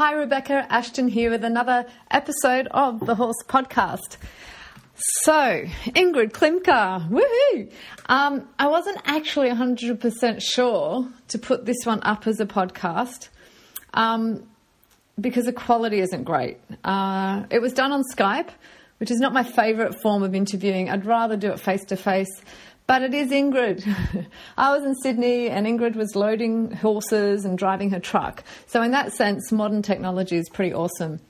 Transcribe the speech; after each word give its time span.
Hi, 0.00 0.14
Rebecca 0.14 0.66
Ashton 0.70 1.08
here 1.08 1.30
with 1.30 1.44
another 1.44 1.84
episode 2.10 2.68
of 2.70 3.04
the 3.04 3.14
Horse 3.14 3.36
Podcast. 3.46 4.16
So, 5.24 5.66
Ingrid 5.88 6.32
Klimke, 6.32 7.10
woohoo! 7.10 7.70
Um, 8.06 8.48
I 8.58 8.68
wasn't 8.68 8.96
actually 9.04 9.50
100% 9.50 10.40
sure 10.40 11.06
to 11.28 11.38
put 11.38 11.66
this 11.66 11.76
one 11.84 12.00
up 12.02 12.26
as 12.26 12.40
a 12.40 12.46
podcast 12.46 13.28
um, 13.92 14.48
because 15.20 15.44
the 15.44 15.52
quality 15.52 16.00
isn't 16.00 16.24
great. 16.24 16.56
Uh, 16.82 17.44
it 17.50 17.60
was 17.60 17.74
done 17.74 17.92
on 17.92 18.02
Skype, 18.16 18.48
which 19.00 19.10
is 19.10 19.20
not 19.20 19.34
my 19.34 19.42
favourite 19.42 20.00
form 20.00 20.22
of 20.22 20.34
interviewing. 20.34 20.88
I'd 20.88 21.04
rather 21.04 21.36
do 21.36 21.52
it 21.52 21.60
face 21.60 21.84
to 21.88 21.96
face. 21.96 22.40
But 22.90 23.02
it 23.02 23.14
is 23.14 23.30
Ingrid. 23.30 23.86
I 24.58 24.76
was 24.76 24.84
in 24.84 24.96
Sydney 24.96 25.48
and 25.48 25.64
Ingrid 25.64 25.94
was 25.94 26.16
loading 26.16 26.72
horses 26.72 27.44
and 27.44 27.56
driving 27.56 27.90
her 27.90 28.00
truck. 28.00 28.42
So, 28.66 28.82
in 28.82 28.90
that 28.90 29.12
sense, 29.12 29.52
modern 29.52 29.80
technology 29.80 30.36
is 30.36 30.48
pretty 30.48 30.74
awesome. 30.74 31.20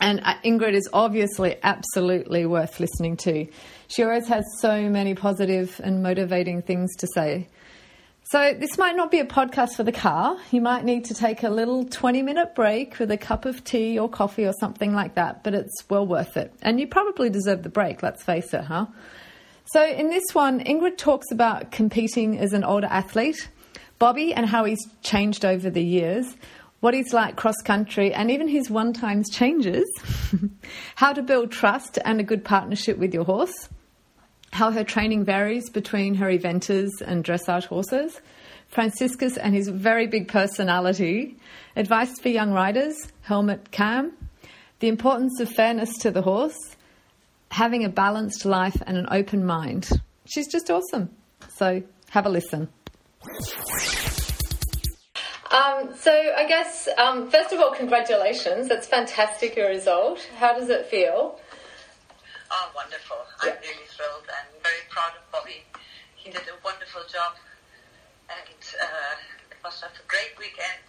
And 0.00 0.22
uh, 0.24 0.36
Ingrid 0.42 0.72
is 0.72 0.88
obviously 0.94 1.56
absolutely 1.62 2.46
worth 2.46 2.80
listening 2.80 3.18
to. 3.18 3.46
She 3.88 4.04
always 4.04 4.26
has 4.28 4.46
so 4.58 4.88
many 4.88 5.14
positive 5.14 5.78
and 5.84 6.02
motivating 6.02 6.62
things 6.62 6.96
to 6.96 7.06
say. 7.08 7.46
So, 8.30 8.54
this 8.58 8.78
might 8.78 8.96
not 8.96 9.10
be 9.10 9.20
a 9.20 9.26
podcast 9.26 9.76
for 9.76 9.82
the 9.82 9.92
car. 9.92 10.38
You 10.50 10.62
might 10.62 10.86
need 10.86 11.04
to 11.04 11.14
take 11.14 11.42
a 11.42 11.50
little 11.50 11.84
20 11.84 12.22
minute 12.22 12.54
break 12.54 12.98
with 12.98 13.10
a 13.10 13.18
cup 13.18 13.44
of 13.44 13.62
tea 13.64 13.98
or 13.98 14.08
coffee 14.08 14.46
or 14.46 14.54
something 14.58 14.94
like 14.94 15.16
that, 15.16 15.44
but 15.44 15.52
it's 15.52 15.84
well 15.90 16.06
worth 16.06 16.38
it. 16.38 16.54
And 16.62 16.80
you 16.80 16.86
probably 16.86 17.28
deserve 17.28 17.64
the 17.64 17.68
break, 17.68 18.02
let's 18.02 18.24
face 18.24 18.54
it, 18.54 18.64
huh? 18.64 18.86
So, 19.70 19.84
in 19.84 20.10
this 20.10 20.24
one, 20.32 20.60
Ingrid 20.60 20.96
talks 20.96 21.32
about 21.32 21.72
competing 21.72 22.38
as 22.38 22.52
an 22.52 22.62
older 22.62 22.86
athlete, 22.86 23.48
Bobby 23.98 24.32
and 24.32 24.46
how 24.46 24.64
he's 24.64 24.78
changed 25.02 25.44
over 25.44 25.70
the 25.70 25.82
years, 25.82 26.36
what 26.78 26.94
he's 26.94 27.12
like 27.12 27.34
cross 27.34 27.56
country, 27.64 28.14
and 28.14 28.30
even 28.30 28.46
his 28.46 28.70
one 28.70 28.92
times 28.92 29.28
changes, 29.28 29.84
how 30.94 31.12
to 31.12 31.20
build 31.20 31.50
trust 31.50 31.98
and 32.04 32.20
a 32.20 32.22
good 32.22 32.44
partnership 32.44 32.96
with 32.96 33.12
your 33.12 33.24
horse, 33.24 33.68
how 34.52 34.70
her 34.70 34.84
training 34.84 35.24
varies 35.24 35.68
between 35.68 36.14
her 36.14 36.26
eventers 36.26 36.90
and 37.04 37.24
dressage 37.24 37.66
horses, 37.66 38.20
Franziskus 38.72 39.36
and 39.36 39.52
his 39.52 39.68
very 39.68 40.06
big 40.06 40.28
personality, 40.28 41.36
advice 41.74 42.20
for 42.20 42.28
young 42.28 42.52
riders, 42.52 42.96
helmet 43.22 43.72
cam, 43.72 44.12
the 44.78 44.86
importance 44.86 45.40
of 45.40 45.50
fairness 45.50 45.98
to 45.98 46.12
the 46.12 46.22
horse, 46.22 46.75
having 47.50 47.84
a 47.84 47.88
balanced 47.88 48.44
life 48.44 48.80
and 48.86 48.96
an 48.96 49.06
open 49.10 49.44
mind. 49.44 49.88
She's 50.26 50.48
just 50.48 50.70
awesome. 50.70 51.10
So 51.48 51.82
have 52.10 52.26
a 52.26 52.28
listen. 52.28 52.68
Um, 55.50 55.94
so 55.96 56.12
I 56.36 56.44
guess 56.46 56.88
um, 56.98 57.30
first 57.30 57.52
of 57.52 57.60
all, 57.60 57.72
congratulations. 57.72 58.68
That's 58.68 58.86
fantastic 58.86 59.56
your 59.56 59.68
result. 59.68 60.20
How 60.38 60.58
does 60.58 60.68
it 60.68 60.86
feel? 60.86 61.38
Oh, 62.50 62.70
wonderful! 62.74 63.16
Yeah. 63.44 63.52
I'm 63.52 63.58
really 63.62 63.86
thrilled 63.88 64.26
and 64.26 64.62
very 64.62 64.84
proud 64.90 65.12
of 65.16 65.24
Bobby. 65.32 65.62
He 66.14 66.30
did 66.30 66.42
a 66.42 66.58
wonderful 66.64 67.02
job, 67.10 67.34
and 68.28 68.60
uh, 68.82 69.50
it 69.50 69.58
was 69.64 69.80
just 69.80 69.96
a 69.96 70.06
great 70.06 70.34
weekend. 70.38 70.82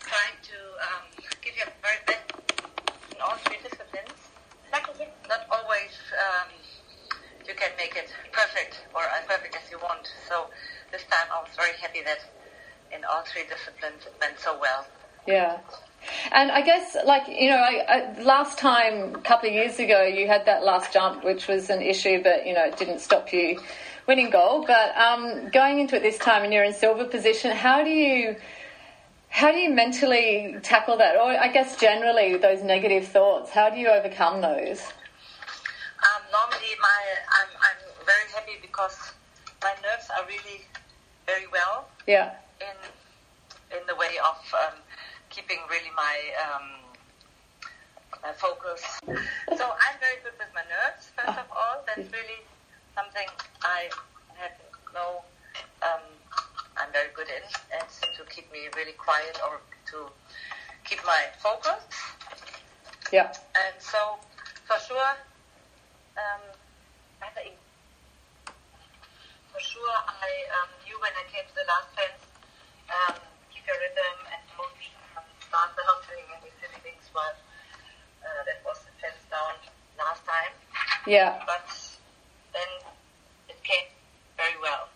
Trying 0.00 0.38
to 0.42 0.58
um, 0.86 1.04
give 1.42 1.56
you 1.56 1.64
a 1.66 1.72
very 1.82 1.98
best 2.06 2.28
in 3.10 3.20
all 3.22 3.36
three 3.46 3.58
disciplines. 3.62 4.14
Not 5.28 5.46
always 5.50 5.94
um, 6.12 6.50
you 7.46 7.54
can 7.54 7.70
make 7.76 7.96
it 7.96 8.12
perfect 8.32 8.84
or 8.94 9.02
as 9.02 9.24
perfect 9.26 9.56
as 9.56 9.70
you 9.70 9.78
want. 9.78 10.06
So 10.28 10.46
this 10.92 11.02
time 11.10 11.26
I 11.32 11.40
was 11.40 11.50
very 11.56 11.74
happy 11.80 12.02
that 12.04 12.20
in 12.94 13.04
all 13.04 13.23
three 13.34 13.44
disciplines 13.48 14.06
it 14.06 14.14
went 14.20 14.38
so 14.38 14.56
well. 14.60 14.86
Yeah. 15.26 15.58
And 16.32 16.50
I 16.52 16.60
guess, 16.60 16.96
like, 17.04 17.28
you 17.28 17.50
know, 17.50 17.56
I, 17.56 17.84
I, 17.88 18.22
last 18.22 18.58
time, 18.58 19.14
a 19.14 19.18
couple 19.18 19.48
of 19.48 19.54
years 19.54 19.78
ago, 19.78 20.02
you 20.02 20.26
had 20.26 20.46
that 20.46 20.62
last 20.62 20.92
jump, 20.92 21.24
which 21.24 21.48
was 21.48 21.70
an 21.70 21.82
issue, 21.82 22.22
but, 22.22 22.46
you 22.46 22.52
know, 22.52 22.64
it 22.64 22.76
didn't 22.76 23.00
stop 23.00 23.32
you 23.32 23.60
winning 24.06 24.30
gold. 24.30 24.66
But 24.66 24.96
um, 24.96 25.48
going 25.48 25.80
into 25.80 25.96
it 25.96 26.02
this 26.02 26.18
time 26.18 26.44
and 26.44 26.52
you're 26.52 26.64
in 26.64 26.74
silver 26.74 27.04
position, 27.04 27.50
how 27.50 27.82
do 27.82 27.90
you. 27.90 28.36
How 29.30 29.50
do 29.50 29.58
you 29.58 29.70
mentally 29.70 30.54
tackle 30.62 30.96
that? 30.98 31.16
Or 31.16 31.24
I 31.24 31.48
guess 31.48 31.76
generally 31.76 32.36
those 32.36 32.62
negative 32.62 33.08
thoughts, 33.08 33.50
how 33.50 33.68
do 33.68 33.80
you 33.80 33.88
overcome 33.88 34.40
those? 34.40 34.80
Um, 34.80 36.22
normally 36.30 36.70
my, 36.80 37.00
I'm, 37.40 37.48
I'm 37.58 38.06
very 38.06 38.30
happy 38.32 38.58
because 38.62 38.96
my 39.60 39.72
nerves 39.82 40.08
are 40.16 40.24
really 40.28 40.62
very 41.26 41.48
well. 41.50 41.88
Yeah 42.06 42.34
in 42.60 42.76
in 43.78 43.86
the 43.86 43.94
way 43.96 44.14
of 44.22 44.38
um, 44.54 44.78
keeping 45.30 45.58
really 45.70 45.90
my 45.96 46.16
um, 46.44 46.84
my 48.22 48.32
focus. 48.32 48.82
so 49.58 49.64
I'm 49.64 49.96
very 50.00 50.18
good 50.22 50.36
with 50.38 50.52
my 50.54 50.64
nerves. 50.70 51.10
First 51.16 51.38
of 51.38 51.48
all, 51.50 51.82
that's 51.86 52.10
really 52.12 52.40
something 52.94 53.26
I 53.62 53.90
have 54.38 54.54
no. 54.94 55.22
Um, 55.82 56.04
I'm 56.76 56.90
very 56.92 57.10
good 57.14 57.28
in, 57.28 57.42
and 57.74 57.86
to 58.18 58.22
keep 58.34 58.50
me 58.50 58.66
really 58.76 58.96
quiet 58.98 59.38
or 59.46 59.60
to 59.92 60.10
keep 60.84 61.04
my 61.04 61.26
focus. 61.38 61.82
Yeah. 63.12 63.30
And 63.54 63.76
so, 63.78 64.18
for 64.66 64.78
sure, 64.82 65.14
um, 66.18 66.42
for 69.54 69.60
sure, 69.60 69.96
I 70.08 70.30
um, 70.58 70.70
knew 70.82 70.98
when 70.98 71.14
I 71.14 71.24
came 71.30 71.46
to 71.46 71.54
the 71.54 71.66
last 71.70 71.94
fence 71.94 72.13
Yeah. 81.06 81.40
But 81.46 81.64
then 82.52 82.62
it 83.48 83.62
came 83.62 83.86
very 84.36 84.60
well. 84.60 84.88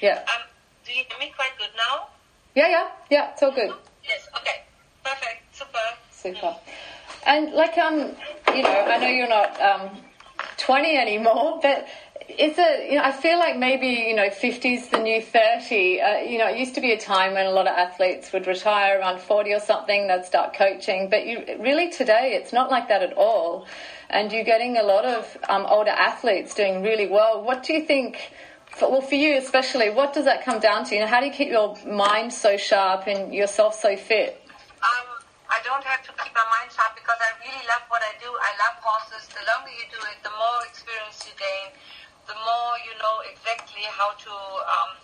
Yeah. 0.00 0.20
Um, 0.34 0.42
do 0.84 0.92
you 0.92 1.04
hear 1.08 1.18
me 1.18 1.32
quite 1.36 1.56
good 1.58 1.70
now? 1.76 2.08
Yeah, 2.54 2.68
yeah, 2.68 2.88
yeah. 3.10 3.32
It's 3.32 3.42
all 3.42 3.52
good. 3.52 3.72
Yes. 4.04 4.28
Okay. 4.36 4.62
Perfect. 5.04 5.42
Super. 5.52 5.78
Super. 6.10 6.56
And 7.26 7.52
like 7.52 7.76
um, 7.78 8.14
you 8.54 8.62
know, 8.62 8.84
I 8.88 8.98
know 8.98 9.08
you're 9.08 9.28
not 9.28 9.60
um 9.60 9.90
20 10.56 10.96
anymore, 10.96 11.58
but 11.62 11.86
it's 12.38 12.58
a 12.58 12.88
you 12.88 12.96
know 12.96 13.02
I 13.02 13.12
feel 13.12 13.38
like 13.38 13.58
maybe 13.58 13.86
you 13.86 14.14
know 14.14 14.30
50 14.30 14.74
is 14.74 14.88
the 14.88 14.98
new 14.98 15.20
30. 15.20 16.00
Uh, 16.00 16.18
you 16.18 16.38
know, 16.38 16.48
it 16.48 16.58
used 16.58 16.74
to 16.76 16.80
be 16.80 16.92
a 16.92 16.98
time 16.98 17.34
when 17.34 17.46
a 17.46 17.50
lot 17.50 17.66
of 17.66 17.76
athletes 17.76 18.32
would 18.32 18.46
retire 18.46 18.98
around 18.98 19.20
40 19.20 19.52
or 19.52 19.60
something. 19.60 20.08
They'd 20.08 20.24
start 20.24 20.54
coaching, 20.54 21.08
but 21.10 21.26
you 21.26 21.44
really 21.58 21.90
today 21.90 22.32
it's 22.34 22.52
not 22.52 22.70
like 22.70 22.88
that 22.88 23.02
at 23.02 23.12
all. 23.14 23.66
And 24.08 24.32
you're 24.32 24.44
getting 24.44 24.76
a 24.76 24.82
lot 24.82 25.04
of 25.04 25.36
um, 25.48 25.66
older 25.66 25.90
athletes 25.90 26.54
doing 26.54 26.82
really 26.82 27.06
well. 27.06 27.42
What 27.42 27.62
do 27.62 27.72
you 27.72 27.84
think? 27.84 28.32
For, 28.66 28.88
well, 28.90 29.00
for 29.00 29.16
you 29.16 29.36
especially, 29.36 29.90
what 29.90 30.14
does 30.14 30.26
that 30.26 30.44
come 30.44 30.60
down 30.60 30.84
to? 30.86 30.94
You 30.94 31.00
know, 31.02 31.08
how 31.08 31.20
do 31.20 31.26
you 31.26 31.32
keep 31.32 31.48
your 31.48 31.76
mind 31.86 32.32
so 32.32 32.56
sharp 32.56 33.08
and 33.08 33.34
yourself 33.34 33.74
so 33.74 33.96
fit? 33.96 34.40
Um, 34.78 35.06
I 35.50 35.58
don't 35.66 35.82
have 35.82 36.02
to 36.06 36.12
keep 36.22 36.32
my 36.34 36.46
mind 36.46 36.70
sharp 36.70 36.94
because 36.94 37.18
I 37.18 37.34
really 37.42 37.66
love 37.66 37.82
what 37.90 38.02
I 38.02 38.14
do. 38.22 38.30
I 38.30 38.50
love 38.62 38.78
horses. 38.78 39.26
The 39.26 39.42
longer 39.42 39.74
you 39.74 39.86
do 39.90 39.98
it, 40.06 40.22
the 40.22 40.30
more 40.30 40.62
experience 40.70 41.18
you 41.26 41.34
gain 41.34 41.74
the 42.30 42.38
more 42.46 42.74
you 42.86 42.94
know 43.02 43.16
exactly 43.26 43.82
how 43.98 44.14
to 44.14 44.30
um, 44.30 44.94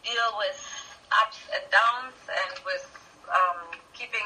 deal 0.00 0.28
with 0.40 0.56
ups 1.12 1.44
and 1.52 1.60
downs 1.68 2.16
and 2.32 2.52
with 2.64 2.88
um, 3.28 3.76
keeping 3.92 4.24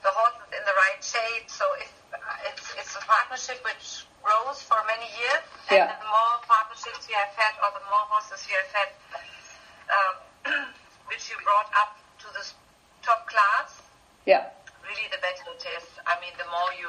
the 0.00 0.08
horses 0.08 0.48
in 0.56 0.62
the 0.64 0.72
right 0.72 1.00
shape. 1.04 1.44
So 1.52 1.68
if, 1.84 1.92
uh, 2.16 2.48
it's, 2.48 2.64
it's 2.80 2.96
a 2.96 3.04
partnership 3.04 3.60
which 3.60 4.08
grows 4.24 4.64
for 4.64 4.80
many 4.88 5.04
years, 5.20 5.44
yeah. 5.68 5.92
the 5.92 6.08
more 6.08 6.40
partnerships 6.48 7.04
you 7.12 7.16
have 7.20 7.36
had, 7.36 7.52
or 7.60 7.76
the 7.76 7.84
more 7.92 8.08
horses 8.08 8.40
you 8.48 8.56
have 8.56 8.72
had, 8.72 8.90
um, 9.92 10.14
which 11.12 11.28
you 11.28 11.36
brought 11.44 11.68
up 11.76 12.00
to 12.24 12.26
this 12.32 12.56
top 13.04 13.28
class, 13.28 13.84
yeah, 14.24 14.48
really 14.80 15.12
the 15.12 15.20
better 15.20 15.44
it 15.52 15.64
is. 15.76 15.84
I 16.08 16.16
mean, 16.24 16.32
the 16.40 16.48
more 16.48 16.72
you 16.80 16.88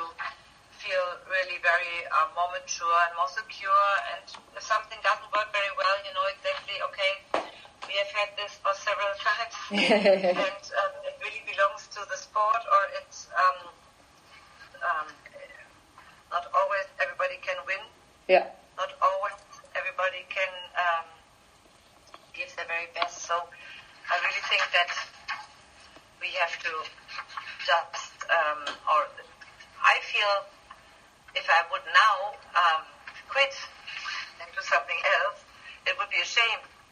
feel 0.86 1.06
really 1.26 1.58
very 1.66 2.06
uh, 2.14 2.30
more 2.38 2.50
mature 2.54 2.98
and 3.10 3.14
more 3.18 3.30
secure. 3.30 3.90
And 4.14 4.26
if 4.54 4.62
something 4.62 5.02
doesn't 5.02 5.30
work 5.34 5.50
very 5.50 5.74
well, 5.74 5.98
you 6.06 6.14
know 6.14 6.26
exactly, 6.30 6.78
okay, 6.94 7.14
we 7.90 7.94
have 7.98 8.12
had 8.14 8.30
this 8.38 8.54
for 8.62 8.74
several 8.78 9.14
times, 9.26 9.58
and 10.46 10.62
um, 10.78 10.94
it 11.10 11.18
really 11.26 11.42
belongs 11.50 11.90
to 11.98 12.06
the 12.06 12.18
sport, 12.18 12.62
or 12.62 12.82
it's 13.02 13.26
um, 13.34 13.60
um, 14.86 15.08
not 16.30 16.46
always 16.54 16.86
everybody 17.02 17.42
can 17.42 17.58
win. 17.66 17.82
Yeah. 18.30 18.55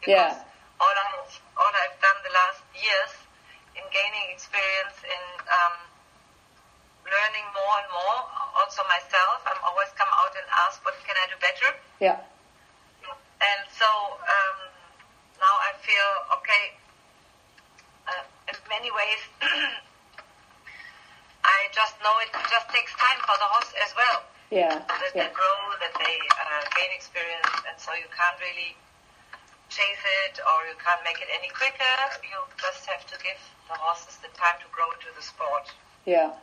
Because 0.04 0.36
yeah. 0.36 0.84
all 0.84 0.92
I 0.92 1.16
all 1.56 1.74
I've 1.80 1.96
done 2.04 2.20
the 2.28 2.34
last 2.36 2.60
years 2.76 3.12
in 3.80 3.84
gaining 3.88 4.36
experience 4.36 5.00
in 5.08 5.24
um, 5.48 5.76
learning 7.08 7.48
more 7.56 7.76
and 7.80 7.90
more. 7.96 8.20
Also 8.60 8.84
myself, 8.92 9.40
I'm 9.48 9.64
always 9.64 9.88
come 9.96 10.12
out 10.12 10.36
and 10.36 10.46
ask, 10.68 10.84
what 10.84 10.94
can 11.08 11.16
I 11.16 11.26
do 11.32 11.40
better? 11.40 11.70
Yeah. 12.04 12.20
And 12.20 13.62
so 13.72 13.88
um, 14.20 14.58
now 15.40 15.56
I 15.64 15.72
feel 15.80 16.10
okay. 16.44 16.64
Uh, 18.04 18.24
in 18.52 18.58
many 18.68 18.92
ways, 18.92 19.22
I 21.48 21.60
just 21.72 21.96
know 22.04 22.12
it 22.20 22.32
just 22.52 22.68
takes 22.76 22.92
time 23.00 23.20
for 23.24 23.36
the 23.40 23.48
horse 23.48 23.72
as 23.80 23.92
well. 23.96 24.20
Yeah. 24.52 24.84
That 24.84 25.16
Yeah. 25.16 25.28
they 25.28 25.32
grow, 25.32 25.58
that 25.80 25.96
they 25.96 26.16
uh, 26.36 26.62
gain 26.76 26.92
experience, 26.92 27.48
and 27.68 27.80
so 27.80 27.96
you 27.96 28.08
can't 28.12 28.38
really 28.44 28.76
chase 29.74 30.06
it 30.30 30.38
or 30.38 30.58
you 30.70 30.78
can't 30.78 31.02
make 31.04 31.18
it 31.18 31.30
any 31.34 31.50
quicker. 31.50 31.98
You 32.22 32.38
just 32.62 32.86
have 32.86 33.06
to 33.10 33.18
give 33.18 33.40
the 33.68 33.74
horses 33.74 34.18
the 34.22 34.30
time 34.38 34.62
to 34.62 34.68
grow 34.70 34.86
into 34.94 35.10
the 35.18 35.22
sport. 35.26 35.74
Yeah. 36.06 36.34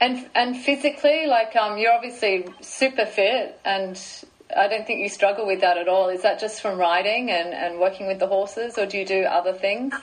And 0.00 0.28
and 0.34 0.56
physically, 0.56 1.26
like 1.26 1.54
um, 1.54 1.78
you're 1.78 1.92
obviously 1.92 2.46
super 2.60 3.06
fit, 3.06 3.60
and 3.64 3.94
I 4.56 4.66
don't 4.66 4.86
think 4.86 5.00
you 5.00 5.08
struggle 5.08 5.46
with 5.46 5.60
that 5.60 5.76
at 5.78 5.86
all. 5.86 6.08
Is 6.08 6.22
that 6.22 6.40
just 6.40 6.60
from 6.60 6.78
riding 6.78 7.30
and, 7.30 7.54
and 7.54 7.78
working 7.78 8.08
with 8.08 8.18
the 8.18 8.26
horses, 8.26 8.78
or 8.78 8.86
do 8.86 8.98
you 8.98 9.06
do 9.06 9.22
other 9.22 9.52
things? 9.52 9.94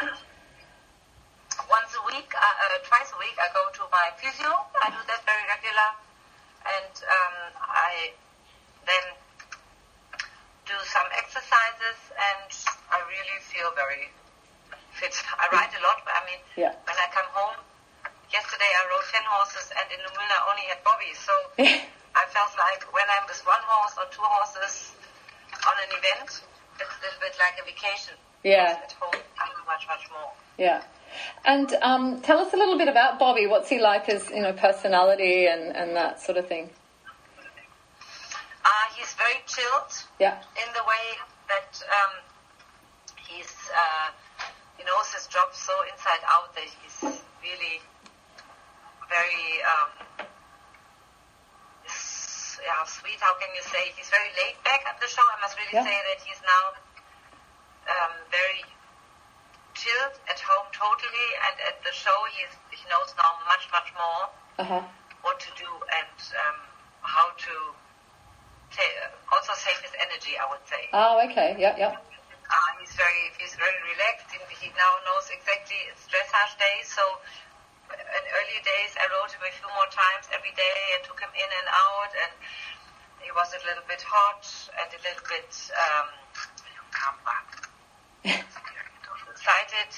Once 1.70 1.92
a 2.00 2.04
week, 2.08 2.32
uh, 2.32 2.40
uh, 2.40 2.80
twice 2.88 3.12
a 3.12 3.20
week, 3.20 3.36
I 3.38 3.52
go 3.52 3.68
to 3.76 3.84
my 3.92 4.10
physio. 4.16 4.48
I 4.82 4.90
do 4.90 5.02
that 5.06 5.22
very 5.28 5.44
regular, 5.52 5.90
and 6.64 6.94
um, 7.04 7.36
I 7.60 8.14
then 8.88 9.19
do 10.70 10.78
some 10.86 11.10
exercises, 11.18 11.98
and 12.14 12.50
I 12.94 13.02
really 13.10 13.38
feel 13.42 13.74
very 13.74 14.14
fit. 14.94 15.14
I 15.42 15.50
ride 15.50 15.74
a 15.74 15.82
lot. 15.82 15.98
but 16.06 16.14
I 16.14 16.22
mean, 16.30 16.42
Yeah. 16.56 16.74
when 16.86 16.98
I 16.98 17.08
come 17.10 17.26
home, 17.34 17.58
yesterday 18.30 18.70
I 18.70 18.82
rode 18.94 19.08
ten 19.10 19.26
horses, 19.26 19.74
and 19.74 19.86
in 19.90 19.98
Luhmühlen 20.06 20.30
I 20.30 20.42
only 20.54 20.66
had 20.70 20.80
Bobby, 20.86 21.12
so 21.18 21.34
I 22.22 22.24
felt 22.30 22.54
like 22.62 22.86
when 22.94 23.08
I'm 23.10 23.26
with 23.26 23.42
one 23.46 23.64
horse 23.66 23.96
or 23.98 24.06
two 24.14 24.22
horses 24.22 24.94
on 25.66 25.76
an 25.86 25.90
event, 25.98 26.30
it's 26.78 26.96
a 26.96 27.02
little 27.02 27.20
bit 27.20 27.34
like 27.42 27.56
a 27.62 27.66
vacation. 27.66 28.14
Yeah. 28.46 28.78
At 28.84 28.94
home, 29.02 29.20
I 29.42 29.46
do 29.50 29.62
much, 29.66 29.84
much 29.90 30.06
more. 30.14 30.32
Yeah. 30.58 30.84
And 31.44 31.74
um, 31.82 32.22
tell 32.22 32.40
us 32.40 32.54
a 32.54 32.58
little 32.58 32.78
bit 32.78 32.88
about 32.88 33.18
Bobby. 33.18 33.48
What's 33.48 33.68
he 33.70 33.80
like 33.80 34.08
as 34.08 34.30
you 34.30 34.42
know 34.42 34.54
personality 34.54 35.48
and, 35.48 35.76
and 35.76 35.96
that 35.96 36.22
sort 36.22 36.38
of 36.38 36.48
thing? 36.48 36.70
He's 39.10 39.18
very 39.18 39.42
chilled 39.50 39.90
Yeah. 40.22 40.38
in 40.54 40.70
the 40.78 40.86
way 40.86 41.06
that 41.50 41.82
um, 41.82 42.14
he's 43.26 43.50
uh, 43.74 44.14
he 44.78 44.84
knows 44.86 45.10
his 45.18 45.26
job 45.26 45.50
so 45.52 45.74
inside 45.90 46.22
out 46.30 46.54
that 46.54 46.70
he's 46.70 47.02
really 47.42 47.82
very 49.10 49.50
um, 49.66 49.90
yeah, 52.62 52.86
sweet. 52.86 53.18
How 53.20 53.34
can 53.42 53.50
you 53.58 53.64
say? 53.66 53.90
He's 53.98 54.14
very 54.14 54.30
laid 54.38 54.62
back 54.64 54.86
at 54.86 55.02
the 55.02 55.08
show. 55.10 55.26
I 55.26 55.42
must 55.42 55.58
really 55.58 55.74
Yeah. 55.74 55.90
say 55.90 55.98
that 56.14 56.22
he's 56.22 56.42
now 56.46 56.66
um, 57.90 58.14
very 58.30 58.62
chilled 59.74 60.22
at 60.30 60.38
home 60.40 60.70
totally, 60.72 61.30
and 61.50 61.56
at 61.66 61.82
the 61.82 61.92
show 61.98 62.14
he's, 62.38 62.54
he 62.70 62.86
knows 62.94 63.10
now 63.18 63.42
much 63.50 63.66
much 63.74 63.90
more 63.98 64.30
Uh 64.62 64.70
huh. 64.70 64.82
what 65.26 65.40
to 65.40 65.50
do 65.58 65.66
and 65.98 66.18
um, 66.46 66.60
how 67.02 67.32
to 67.34 67.74
also 69.32 69.54
save 69.56 69.80
his 69.82 69.94
energy. 69.98 70.38
I 70.38 70.46
would 70.50 70.64
say. 70.70 70.90
Oh, 70.94 71.22
okay. 71.30 71.56
Yeah, 71.58 71.76
yeah. 71.78 71.94
Uh, 72.50 72.72
he's 72.82 72.94
very 72.98 73.30
he's 73.38 73.54
very 73.56 73.78
relaxed. 73.94 74.30
and 74.34 74.42
He 74.58 74.70
now 74.74 74.94
knows 75.06 75.30
exactly 75.30 75.78
it's 75.90 76.06
dressage 76.10 76.58
day. 76.58 76.82
So 76.86 77.04
in 77.90 78.24
early 78.38 78.60
days, 78.62 78.94
I 78.98 79.06
rode 79.10 79.32
him 79.34 79.42
a 79.42 79.52
few 79.54 79.70
more 79.74 79.90
times 79.90 80.30
every 80.34 80.54
day 80.54 80.78
and 80.98 81.02
took 81.06 81.20
him 81.20 81.34
in 81.34 81.50
and 81.50 81.68
out, 81.70 82.12
and 82.14 82.32
he 83.22 83.32
was 83.34 83.54
a 83.54 83.62
little 83.66 83.86
bit 83.90 84.02
hot 84.02 84.46
and 84.82 84.90
a 84.94 85.02
little 85.02 85.26
bit 85.30 85.50
um, 85.74 86.08
excited. 89.34 89.92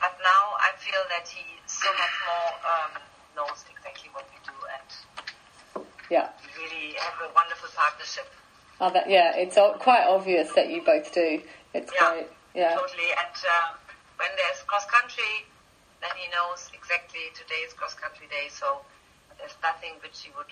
But 0.00 0.14
now 0.18 0.44
I 0.58 0.74
feel 0.78 1.02
that 1.14 1.26
he's 1.30 1.70
so 1.70 1.86
much 1.94 2.16
more 2.26 2.50
um, 2.66 2.92
Oh, 8.82 8.90
that, 8.90 9.06
yeah. 9.08 9.30
It's 9.38 9.54
quite 9.78 10.02
obvious 10.10 10.50
that 10.58 10.66
you 10.68 10.82
both 10.82 11.14
do. 11.14 11.38
It's 11.72 11.92
Yeah. 11.94 12.10
great. 12.10 12.26
Yeah. 12.52 12.74
Totally. 12.74 13.14
And 13.14 13.30
uh, 13.46 13.78
when 14.18 14.28
there's 14.34 14.58
cross 14.66 14.84
country, 14.90 15.46
then 16.02 16.10
he 16.18 16.26
knows 16.34 16.66
exactly 16.74 17.30
today 17.32 17.62
is 17.62 17.72
cross 17.78 17.94
country 17.94 18.26
day, 18.26 18.50
so 18.50 18.82
there's 19.38 19.54
nothing 19.62 19.94
which 20.02 20.26
he 20.26 20.34
would 20.34 20.50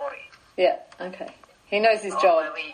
worry. 0.00 0.24
Yeah. 0.56 0.80
Okay. 0.98 1.28
He 1.68 1.76
knows 1.78 2.00
his 2.00 2.16
Or 2.16 2.48
job. 2.48 2.54
we, 2.56 2.72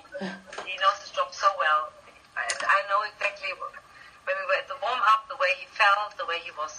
he 0.70 0.74
knows 0.78 0.98
his 1.02 1.10
job 1.10 1.34
so 1.34 1.50
well. 1.58 1.90
And 2.38 2.58
I 2.62 2.78
know 2.86 3.02
exactly 3.02 3.50
wh- 3.58 3.74
when 4.22 4.36
we 4.38 4.44
were 4.46 4.58
at 4.62 4.70
the 4.70 4.78
warm 4.86 5.02
up, 5.02 5.26
the 5.26 5.36
way 5.42 5.50
he 5.58 5.66
felt, 5.74 6.14
the 6.14 6.30
way 6.30 6.38
he 6.46 6.54
was. 6.54 6.78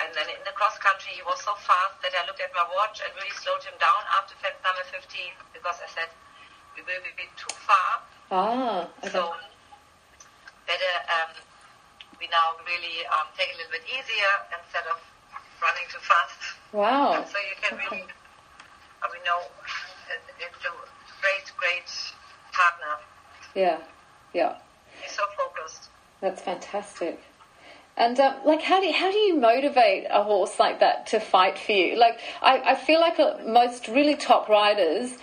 And 0.00 0.08
then 0.16 0.24
in 0.32 0.40
the 0.48 0.56
cross 0.56 0.80
country, 0.80 1.12
he 1.12 1.22
was 1.28 1.36
so 1.44 1.52
fast 1.60 2.00
that 2.00 2.16
I 2.16 2.24
looked 2.24 2.40
at 2.40 2.48
my 2.56 2.64
watch 2.72 3.04
and 3.04 3.12
really 3.20 3.32
slowed 3.36 3.60
him 3.60 3.76
down 3.76 4.00
after 4.16 4.32
fence 4.40 4.56
number 4.64 4.84
15 4.88 5.04
because 5.52 5.76
I 5.84 5.88
said, 5.92 6.08
we 6.76 6.82
will 6.82 7.02
be 7.16 7.26
too 7.36 7.54
far. 7.64 7.90
Ah. 8.30 8.88
Okay. 9.02 9.10
So 9.10 9.32
better 10.66 10.94
um, 11.16 11.30
we 12.20 12.28
now 12.28 12.56
really 12.66 13.06
um, 13.06 13.26
take 13.36 13.48
it 13.50 13.54
a 13.54 13.58
little 13.58 13.72
bit 13.72 13.86
easier 13.88 14.32
instead 14.52 14.84
of 14.90 14.98
running 15.62 15.86
too 15.90 16.02
fast. 16.04 16.40
Wow. 16.72 17.24
So 17.24 17.38
you 17.38 17.56
can 17.62 17.78
really, 17.78 18.04
uh, 19.02 19.08
we 19.12 19.18
know 19.24 19.40
it- 20.10 20.34
it's 20.38 20.64
a 20.64 20.72
great, 21.22 21.46
great 21.56 21.88
partner. 22.52 22.98
Yeah. 23.54 23.78
Yeah. 24.34 24.56
He's 25.00 25.12
so 25.12 25.24
focused. 25.36 25.88
That's 26.20 26.42
fantastic. 26.42 27.22
And 27.96 28.20
um, 28.20 28.34
like, 28.44 28.60
how 28.60 28.80
do 28.80 28.86
you, 28.86 28.92
how 28.92 29.10
do 29.10 29.16
you 29.16 29.36
motivate 29.36 30.04
a 30.10 30.22
horse 30.22 30.58
like 30.58 30.80
that 30.80 31.06
to 31.08 31.20
fight 31.20 31.58
for 31.58 31.72
you? 31.72 31.96
Like, 31.96 32.18
I, 32.42 32.72
I 32.72 32.74
feel 32.74 33.00
like 33.00 33.18
uh, 33.18 33.38
most 33.46 33.88
really 33.88 34.16
top 34.16 34.50
riders, 34.50 35.16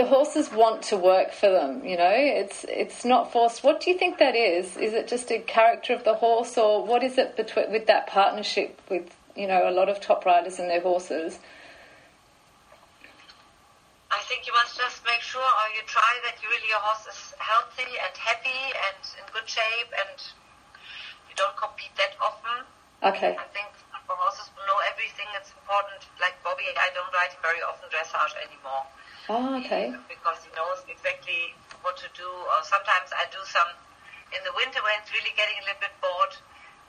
the 0.00 0.06
horses 0.06 0.50
want 0.50 0.80
to 0.80 0.96
work 0.96 1.30
for 1.30 1.50
them. 1.50 1.84
You 1.84 1.98
know, 1.98 2.08
it's 2.10 2.64
it's 2.64 3.04
not 3.04 3.32
forced. 3.32 3.62
What 3.62 3.80
do 3.82 3.90
you 3.90 3.98
think 3.98 4.16
that 4.16 4.34
is? 4.34 4.78
Is 4.78 4.94
it 4.94 5.06
just 5.08 5.30
a 5.30 5.38
character 5.38 5.92
of 5.92 6.04
the 6.04 6.14
horse, 6.14 6.56
or 6.56 6.82
what 6.86 7.04
is 7.04 7.18
it 7.18 7.36
between 7.36 7.70
with 7.70 7.86
that 7.92 8.06
partnership 8.06 8.80
with 8.88 9.12
you 9.36 9.46
know 9.46 9.68
a 9.68 9.74
lot 9.80 9.90
of 9.92 10.00
top 10.00 10.24
riders 10.24 10.58
and 10.58 10.70
their 10.70 10.80
horses? 10.80 11.38
I 14.10 14.24
think 14.24 14.48
you 14.48 14.54
must 14.56 14.80
just 14.80 15.04
make 15.04 15.20
sure, 15.20 15.44
or 15.44 15.66
you 15.76 15.84
try 15.84 16.12
that 16.24 16.40
you 16.40 16.48
really 16.48 16.70
your 16.72 16.80
horse 16.80 17.04
is 17.04 17.36
healthy 17.36 17.92
and 18.00 18.14
happy 18.16 18.62
and 18.88 19.00
in 19.20 19.24
good 19.36 19.44
shape, 19.44 19.92
and 20.00 20.16
you 21.28 21.36
don't 21.36 21.56
compete 21.60 21.92
that 22.00 22.16
often. 22.24 22.64
Okay. 23.04 23.36
I 23.36 23.48
think 23.52 23.68
for 24.08 24.16
horses 24.16 24.48
who 24.56 24.64
know 24.64 24.80
everything, 24.88 25.28
it's 25.36 25.52
important. 25.52 26.08
Like 26.16 26.40
Bobby, 26.40 26.64
I 26.72 26.88
don't 26.96 27.12
ride 27.12 27.36
him 27.36 27.44
very 27.44 27.60
often 27.60 27.92
dressage 27.92 28.32
anymore. 28.40 28.88
Oh, 29.28 29.58
okay. 29.60 29.92
because 30.08 30.38
he 30.42 30.50
knows 30.56 30.80
exactly 30.88 31.54
what 31.82 31.96
to 32.00 32.08
do. 32.16 32.26
Or 32.26 32.60
sometimes 32.64 33.12
I 33.14 33.26
do 33.30 33.38
some 33.44 33.70
in 34.32 34.40
the 34.46 34.54
winter 34.56 34.80
when 34.82 34.94
it's 35.02 35.10
really 35.12 35.34
getting 35.36 35.58
a 35.60 35.64
little 35.68 35.82
bit 35.82 35.94
bored. 36.00 36.34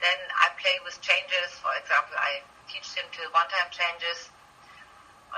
Then 0.00 0.18
I 0.42 0.50
play 0.58 0.74
with 0.82 0.98
changes. 1.04 1.54
For 1.62 1.70
example, 1.78 2.16
I 2.18 2.42
teach 2.66 2.90
him 2.96 3.06
to 3.06 3.22
one-time 3.30 3.70
changes, 3.70 4.30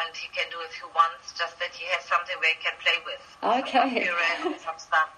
and 0.00 0.08
he 0.16 0.28
can 0.32 0.48
do 0.48 0.56
a 0.64 0.70
few 0.72 0.88
ones. 0.96 1.20
Just 1.36 1.58
that 1.60 1.72
he 1.76 1.84
has 1.92 2.04
something 2.08 2.36
where 2.40 2.52
he 2.54 2.60
can 2.64 2.76
play 2.80 2.96
with. 3.04 3.24
Okay. 3.44 4.08
Some 4.40 4.56
some 4.72 4.78
stuff. 4.80 5.10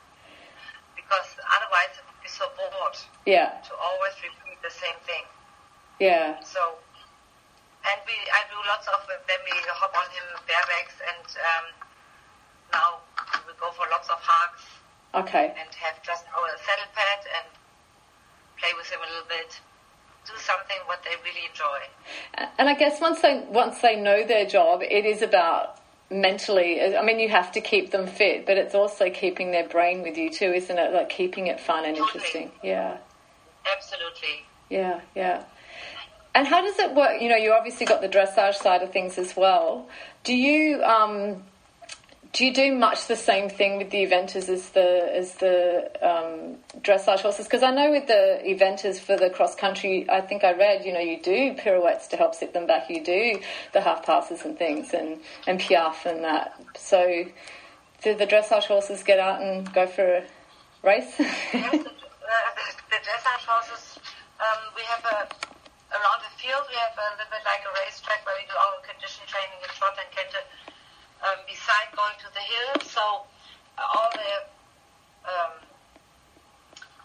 Because 0.99 1.39
otherwise 1.39 1.93
it 1.95 2.03
would 2.11 2.19
be 2.23 2.31
so 2.33 2.51
bored 2.59 2.99
Yeah. 3.27 3.55
to 3.63 3.73
always 3.79 4.15
repeat 4.27 4.59
the 4.63 4.75
same 4.75 4.99
thing. 5.07 5.23
Yeah. 6.03 6.43
So, 6.43 6.77
and 7.91 7.99
we, 8.07 8.15
I 8.15 8.43
do 8.51 8.59
lots 8.67 8.87
of, 8.89 9.01
then 9.07 9.41
we 9.45 9.55
hop 9.71 9.95
on 9.95 10.09
him 10.11 10.27
barebacks 10.47 10.97
and 11.01 11.27
um, 11.39 11.67
now 12.73 12.89
we 13.47 13.53
go 13.61 13.71
for 13.73 13.87
lots 13.91 14.09
of 14.09 14.19
hugs 14.21 14.63
Okay. 15.15 15.55
and 15.59 15.69
have 15.75 16.03
just 16.03 16.25
our 16.37 16.49
saddle 16.67 16.91
pad 16.95 17.21
and 17.39 17.47
play 18.59 18.71
with 18.77 18.87
him 18.91 19.01
a 19.01 19.07
little 19.09 19.29
bit. 19.29 19.61
Do 20.27 20.33
something 20.39 20.77
what 20.87 21.03
they 21.05 21.15
really 21.25 21.47
enjoy. 21.49 22.47
And 22.59 22.69
I 22.69 22.75
guess 22.75 23.01
once 23.01 23.23
they 23.23 23.45
once 23.49 23.79
they 23.81 23.95
know 23.95 24.27
their 24.27 24.45
job, 24.45 24.83
it 24.83 25.07
is 25.07 25.23
about 25.23 25.81
mentally. 26.11 26.83
I 26.97 27.03
mean, 27.05 27.21
you 27.21 27.29
have 27.29 27.53
to 27.53 27.61
keep 27.61 27.93
them 27.93 28.09
fit, 28.09 28.45
but 28.45 28.59
it's 28.59 28.75
also 28.75 29.09
keeping 29.09 29.53
their 29.53 29.69
brain 29.69 30.03
with 30.03 30.19
you 30.19 30.31
too, 30.31 30.53
isn't 30.53 30.77
it? 30.77 30.93
Like 30.93 31.09
keeping 31.11 31.47
it 31.47 31.61
fun 31.61 31.85
and 31.85 31.97
Totally. 31.97 32.15
interesting. 32.25 32.51
Yeah, 32.63 32.99
Absolutely. 33.73 34.45
yeah, 34.69 35.01
yeah. 35.15 35.45
And 36.37 36.47
how 36.47 36.61
does 36.61 36.79
it 36.79 36.95
work? 36.95 37.23
You 37.23 37.31
know, 37.31 37.37
you 37.37 37.53
obviously 37.53 37.87
got 37.87 38.03
the 38.03 38.11
dressage 38.11 38.57
side 38.57 38.83
of 38.83 38.93
things 38.93 39.17
as 39.17 39.35
well. 39.35 39.89
Do 40.23 40.35
you 40.35 40.83
um, 40.83 41.43
do 42.35 42.45
you 42.45 42.53
do 42.53 42.77
much 42.77 43.07
the 43.07 43.17
same 43.17 43.49
thing 43.49 43.79
with 43.79 43.89
the 43.89 44.05
eventers 44.05 44.51
as 44.51 44.69
the 44.69 45.11
as 45.17 45.33
the 45.37 45.91
um, 46.03 46.57
dressage 46.83 47.21
horses? 47.21 47.47
Because 47.47 47.63
I 47.63 47.71
know 47.71 47.91
with 47.91 48.07
the 48.07 48.43
eventers 48.45 49.01
for 49.01 49.17
the 49.17 49.31
cross 49.31 49.55
country, 49.55 50.05
I 50.11 50.21
think 50.21 50.45
I 50.45 50.53
read, 50.53 50.85
you 50.85 50.93
know, 50.93 51.01
you 51.01 51.19
do 51.23 51.55
pirouettes 51.55 52.07
to 52.09 52.19
help 52.19 52.35
sit 52.35 52.53
them 52.53 52.67
back. 52.67 52.91
You 52.91 53.03
do 53.03 53.41
the 53.73 53.81
half 53.81 54.05
passes 54.05 54.45
and 54.45 54.59
things, 54.59 54.93
and 54.93 55.19
and 55.47 55.59
piaffe 55.59 56.05
and 56.05 56.23
that. 56.23 56.61
So, 56.77 57.25
do 58.03 58.15
the 58.15 58.27
dressage 58.27 58.65
horses 58.65 59.03
get 59.03 59.19
out 59.19 59.41
and 59.41 59.73
go 59.73 59.87
for 59.87 60.05
a 60.05 60.25
race? 60.83 61.17
the, 61.17 61.25
the 61.55 62.99
dressage 63.01 63.47
horses. 63.47 63.99
Um, 64.39 64.75
we 64.77 64.83
have 64.83 65.03
a 65.03 65.56
around 65.97 66.21
the 66.21 66.33
field. 66.37 66.65
We 66.69 66.77
have 66.77 66.93
a 66.97 67.17
little 67.17 67.31
bit 67.33 67.45
like 67.49 67.65
a 67.65 67.73
racetrack 67.85 68.21
where 68.29 68.37
we 68.37 68.45
do 68.45 68.57
our 68.57 68.77
condition 68.85 69.25
training 69.25 69.61
in 69.65 69.71
trot 69.73 69.97
and 69.97 70.09
canter 70.13 70.45
um, 71.25 71.41
beside 71.49 71.89
going 71.97 72.17
to 72.21 72.29
the 72.37 72.45
hill. 72.45 72.73
So 72.85 73.25
uh, 73.81 73.97
all 73.97 74.11
the 74.13 74.33
um, 75.25 75.53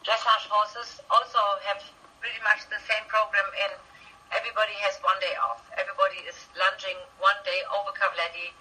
dressage 0.04 0.46
horses 0.52 1.00
also 1.08 1.40
have 1.68 1.80
pretty 2.20 2.42
much 2.44 2.68
the 2.68 2.80
same 2.86 3.04
program 3.08 3.48
in 3.66 3.72
everybody 4.36 4.76
has 4.84 5.00
one 5.04 5.18
day 5.20 5.36
off. 5.40 5.64
Everybody 5.76 6.24
is 6.28 6.38
lunging 6.56 6.98
one 7.20 7.38
day 7.44 7.64
over 7.72 7.92
Cavaletti 7.96 8.52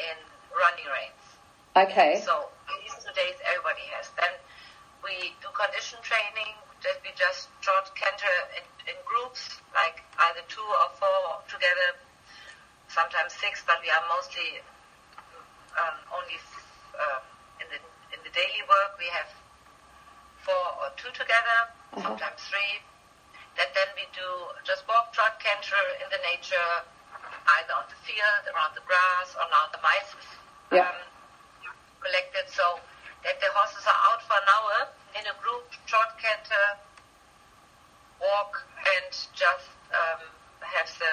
in 0.00 0.16
running 0.52 0.88
reins. 0.88 1.24
Okay. 1.76 2.20
So 2.24 2.48
these 2.80 2.96
two 3.00 3.12
days 3.12 3.36
everybody 3.44 3.84
has. 3.96 4.08
Then 4.16 4.32
we 5.04 5.36
do 5.44 5.48
condition 5.52 6.00
training. 6.00 6.56
That 6.84 7.00
we 7.02 7.10
just 7.16 7.48
trot 7.62 7.90
canter 7.96 8.36
in, 8.54 8.64
in 8.92 8.96
groups, 9.08 9.58
like 9.74 10.04
either 10.30 10.44
two 10.46 10.62
or 10.62 10.88
four 11.00 11.40
together, 11.48 11.98
sometimes 12.86 13.32
six, 13.32 13.64
but 13.66 13.80
we 13.82 13.88
are 13.90 14.04
mostly 14.12 14.60
um, 15.74 15.96
only 16.14 16.38
uh, 16.94 17.20
in 17.60 17.66
the 17.72 17.80
in 18.14 18.20
the 18.22 18.30
daily 18.32 18.62
work 18.70 18.94
we 19.00 19.08
have 19.10 19.28
four 20.44 20.66
or 20.84 20.92
two 21.00 21.10
together, 21.16 21.58
Uh-huh. 21.96 22.12
sometimes 22.12 22.40
three. 22.46 22.78
That 23.56 23.72
then 23.72 23.88
we 23.96 24.04
do 24.12 24.28
just 24.68 24.84
walk, 24.86 25.10
trot, 25.16 25.40
canter 25.40 25.80
in 26.04 26.06
the 26.12 26.20
nature, 26.28 26.70
either 27.56 27.72
on 27.72 27.88
the 27.88 27.98
field, 28.04 28.42
around 28.52 28.76
the 28.76 28.84
grass, 28.84 29.32
or 29.34 29.48
now 29.48 29.64
the 29.72 29.80
mice 29.80 30.12
Yeah. 30.70 30.86
um, 30.92 31.00
collected. 32.04 32.46
So 32.52 32.78
that 33.24 33.40
the 33.40 33.48
horses 33.56 33.84
are 33.88 34.00
out 34.12 34.20
for 34.28 34.36
an 34.36 34.48
hour 34.54 34.78
in 35.18 35.24
a 35.26 35.34
group, 35.42 35.64
trot, 35.86 36.18
canter, 36.20 36.66
walk, 38.20 38.62
and 38.96 39.10
just 39.32 39.68
um, 39.92 40.20
have 40.60 40.88
the 40.98 41.12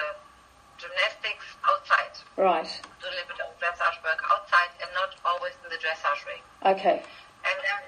gymnastics 0.78 1.46
outside 1.64 2.14
Right. 2.36 2.66
do 3.00 3.06
a 3.06 3.14
little 3.14 3.30
bit 3.30 3.40
of 3.46 3.54
dressage 3.62 3.96
work 4.02 4.20
outside 4.28 4.72
and 4.82 4.90
not 4.92 5.14
always 5.24 5.54
in 5.62 5.70
the 5.70 5.78
dressage 5.78 6.20
ring. 6.26 6.42
Okay. 6.66 6.98
And 7.46 7.56
then 7.62 7.82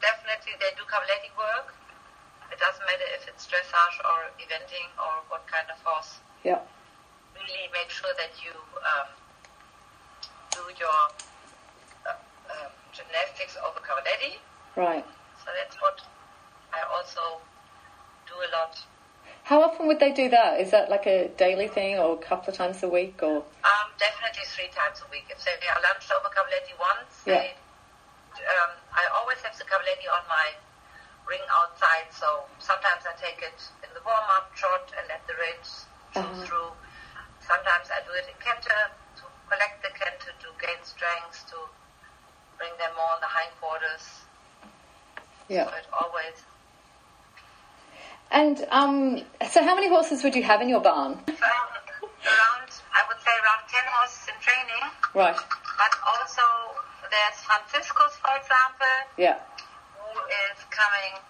definitely 0.00 0.56
they 0.58 0.72
do 0.74 0.82
cavaletti 0.88 1.30
work. 1.36 1.74
It 2.50 2.58
doesn't 2.58 2.84
matter 2.86 3.08
if 3.14 3.28
it's 3.28 3.44
dressage 3.46 3.96
or 4.02 4.30
eventing 4.40 4.88
or 4.98 5.20
what 5.28 5.46
kind 5.46 5.66
of 5.68 5.76
horse. 5.84 6.18
Yeah. 6.42 6.60
Really 7.36 7.68
make 7.72 7.90
sure 7.90 8.10
that 8.16 8.32
you 8.40 8.54
um, 8.80 9.08
do 10.50 10.62
your 10.80 11.00
uh, 12.08 12.16
um, 12.16 12.72
gymnastics 12.96 13.56
over 13.60 13.80
cavaletti. 13.84 14.38
Right. 14.76 15.04
So 15.44 15.52
that's 15.52 15.76
what 15.76 16.00
I 16.72 16.80
also 16.96 17.20
do 18.26 18.34
a 18.40 18.48
lot. 18.56 18.80
How 19.44 19.60
often 19.60 19.86
would 19.86 20.00
they 20.00 20.12
do 20.12 20.30
that? 20.30 20.60
Is 20.60 20.70
that 20.72 20.88
like 20.88 21.06
a 21.06 21.28
daily 21.36 21.68
thing 21.68 21.98
or 21.98 22.14
a 22.14 22.16
couple 22.16 22.48
of 22.48 22.56
times 22.56 22.82
a 22.82 22.88
week 22.88 23.20
or? 23.22 23.44
Um, 23.44 23.88
definitely 24.00 24.44
three 24.48 24.72
times 24.72 25.04
a 25.04 25.08
week. 25.12 25.28
If 25.28 25.44
they 25.44 25.52
are 25.68 25.80
lunched 25.84 26.08
over 26.12 26.32
cavaletti 26.32 26.72
once, 26.80 27.12
Yeah. 27.26 27.44
they, 27.44 27.52
um, 28.40 28.72
I 28.96 29.04
always 29.20 29.36
have 29.44 29.52
the 29.58 29.64
cavaletti 29.64 30.08
on 30.08 30.24
my 30.32 30.56
ring 31.28 31.44
outside. 31.52 32.08
So 32.08 32.48
sometimes 32.58 33.04
I 33.04 33.12
take 33.20 33.44
it 33.44 33.60
in 33.84 33.92
the 33.92 34.00
warm 34.00 34.24
up 34.32 34.48
trot 34.56 34.88
and 34.96 35.08
let 35.08 35.20
the 35.28 35.34
chew 36.14 36.20
Uh-huh. 36.20 36.44
through. 36.46 36.72
Sometimes 37.40 37.90
I 37.92 38.00
do 38.00 38.12
it 38.16 38.24
in 38.28 38.34
canter 38.40 38.80
to 39.20 39.24
collect 39.50 39.82
the 39.82 39.90
canter 39.92 40.32
to 40.32 40.48
gain 40.56 40.80
strength 40.84 41.44
to 41.52 41.68
bring 42.56 42.72
them 42.78 42.94
more 42.96 43.12
on 43.12 43.20
the 43.20 43.28
hindquarters. 43.28 44.23
Yeah. 45.48 45.68
It 45.68 45.86
always 45.92 46.36
And 48.30 48.66
um, 48.70 49.20
so 49.50 49.62
how 49.62 49.74
many 49.74 49.88
horses 49.88 50.22
would 50.24 50.34
you 50.34 50.42
have 50.42 50.60
in 50.62 50.68
your 50.68 50.80
barn? 50.80 51.12
um, 51.12 51.28
around 51.28 52.70
I 52.94 53.00
would 53.08 53.20
say 53.20 53.30
around 53.44 53.62
ten 53.68 53.84
horses 53.94 54.28
in 54.28 54.36
training. 54.40 54.84
Right. 55.14 55.36
But 55.36 55.92
also 56.06 56.42
there's 57.10 57.38
Franziskus, 57.46 58.14
for 58.24 58.34
example, 58.36 58.96
Yeah. 59.18 59.38
who 60.00 60.18
is 60.50 60.58
coming 60.70 61.20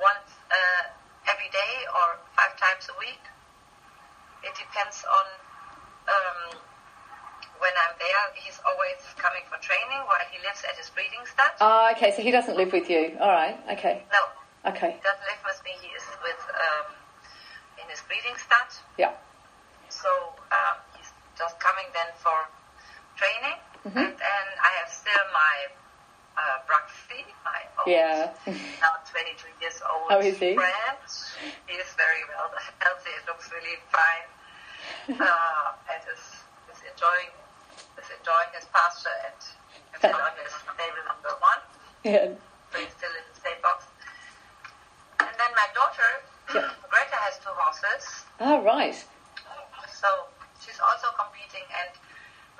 once 0.00 0.30
uh, 0.50 0.82
every 1.30 1.50
day 1.50 1.74
or 1.94 2.18
five 2.34 2.56
times 2.58 2.88
a 2.88 2.96
week. 2.98 3.20
It 4.42 4.54
depends 4.56 5.04
on 5.04 5.26
um, 6.08 6.58
when 7.60 7.74
I'm 7.84 7.94
there. 7.98 8.22
He's 8.34 8.58
always 8.66 8.98
coming 9.18 9.42
for 9.50 9.58
training 9.62 10.00
while 10.06 10.22
he 10.30 10.38
lives 10.42 10.62
at 10.68 10.76
his 10.78 10.90
breeding 10.90 11.22
stud. 11.26 11.52
Ah, 11.60 11.92
okay. 11.92 12.10
So 12.14 12.22
he 12.22 12.30
doesn't 12.30 12.56
live 12.56 12.72
with 12.72 12.88
you. 12.90 13.16
All 13.20 13.30
right. 13.32 13.58
Okay. 13.78 14.02
no, 14.12 14.22
Okay. 14.70 14.98
he 14.98 15.02
doesn't 15.02 15.26
live 15.28 15.42
with 15.44 15.60
me. 15.64 15.72
He 15.82 15.88
is 15.94 16.06
with 16.22 16.40
um, 16.54 16.86
in 17.82 17.86
his 17.90 18.02
breeding 18.06 18.36
stud. 18.38 18.68
Yeah. 18.98 19.12
So 19.88 20.08
um, 20.52 20.76
he's 20.96 21.10
just 21.38 21.58
coming 21.60 21.86
then 21.94 22.10
for 22.22 22.36
training. 23.16 23.58
Mm-hmm. 23.86 23.98
And 23.98 24.14
then 24.18 24.44
I 24.62 24.70
have 24.82 24.90
still 24.90 25.24
my 25.34 25.56
uh, 26.38 26.58
Bruxy, 26.66 27.22
my 27.46 27.60
old, 27.82 27.86
Yeah. 27.90 28.30
now 28.82 28.94
22 29.10 29.46
years 29.62 29.78
old 29.86 30.10
Oh, 30.10 30.20
is 30.20 30.38
he? 30.38 30.54
friend. 30.54 30.98
He 31.66 31.74
is 31.78 31.90
very 31.98 32.22
well 32.30 32.50
healthy. 32.82 33.10
It 33.18 33.24
looks 33.26 33.50
really 33.54 33.78
fine. 33.90 34.26
uh, 35.20 35.72
and 35.88 36.02
is, 36.12 36.22
is 36.70 36.80
enjoying 36.84 37.32
is 37.98 38.08
enjoying 38.14 38.50
his 38.54 38.66
pasture 38.70 39.14
and 39.26 39.34
is 39.38 39.98
still 39.98 40.14
on 40.14 40.34
his 40.38 40.52
stable 40.54 41.04
number 41.06 41.34
one. 41.42 41.60
yeah. 42.06 42.30
So 42.70 42.78
he's 42.78 42.92
still 42.94 43.10
in 43.12 43.24
the 43.32 43.38
same 43.40 43.58
box. 43.64 43.88
And 45.20 45.34
then 45.34 45.50
my 45.56 45.68
daughter, 45.74 46.10
Yeah. 46.54 46.70
Greta, 46.92 47.18
has 47.26 47.36
two 47.42 47.52
horses. 47.52 48.04
Oh, 48.40 48.60
right. 48.62 48.94
So 49.92 50.08
she's 50.62 50.78
also 50.78 51.10
competing, 51.18 51.66
and 51.74 51.90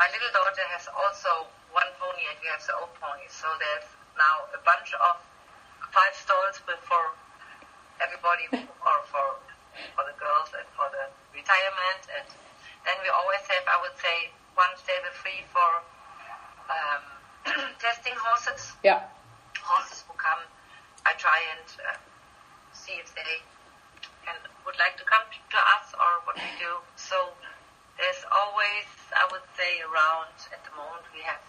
my 0.00 0.08
little 0.10 0.32
daughter 0.34 0.64
has 0.74 0.90
also 0.90 1.46
one 1.70 1.86
pony, 2.02 2.24
and 2.28 2.36
we 2.42 2.48
have 2.50 2.60
the 2.66 2.74
old 2.82 2.90
pony. 2.98 3.24
So 3.30 3.46
there's 3.62 3.86
now 4.18 4.50
a 4.52 4.60
bunch 4.66 4.90
of 4.98 5.14
five 5.94 6.12
stalls 6.18 6.58
for 6.66 7.02
everybody, 8.02 8.48
or 8.88 8.96
for 9.06 9.38
for 9.94 10.02
the 10.10 10.16
girls 10.18 10.50
and 10.58 10.66
for 10.74 10.90
the 10.90 11.06
retirement, 11.30 12.02
and 12.10 12.26
then 12.82 12.96
we 13.06 13.08
always 13.14 13.44
have, 13.46 13.62
I 13.70 13.78
would 13.78 13.94
say, 14.02 14.34
one 14.58 14.74
stable 14.74 15.14
free 15.14 15.46
for 15.54 15.70
um, 16.66 17.02
testing 17.78 18.12
horses 18.18 18.74
Yeah. 18.82 19.06
horses 19.62 20.02
who 20.06 20.14
come, 20.18 20.42
I 21.06 21.14
try 21.14 21.38
and 21.54 21.66
uh, 21.86 21.96
see 22.74 22.98
if 22.98 23.14
they 23.14 23.38
can, 24.26 24.34
would 24.66 24.78
like 24.78 24.98
to 24.98 25.04
come 25.06 25.22
to 25.30 25.60
us 25.78 25.94
or 25.94 26.10
what 26.26 26.34
we 26.36 26.50
do. 26.58 26.74
So 26.96 27.30
there's 27.96 28.22
always, 28.34 28.86
I 29.14 29.24
would 29.30 29.46
say, 29.56 29.78
around 29.86 30.34
at 30.50 30.60
the 30.66 30.74
moment 30.74 31.06
we 31.14 31.22
have 31.22 31.40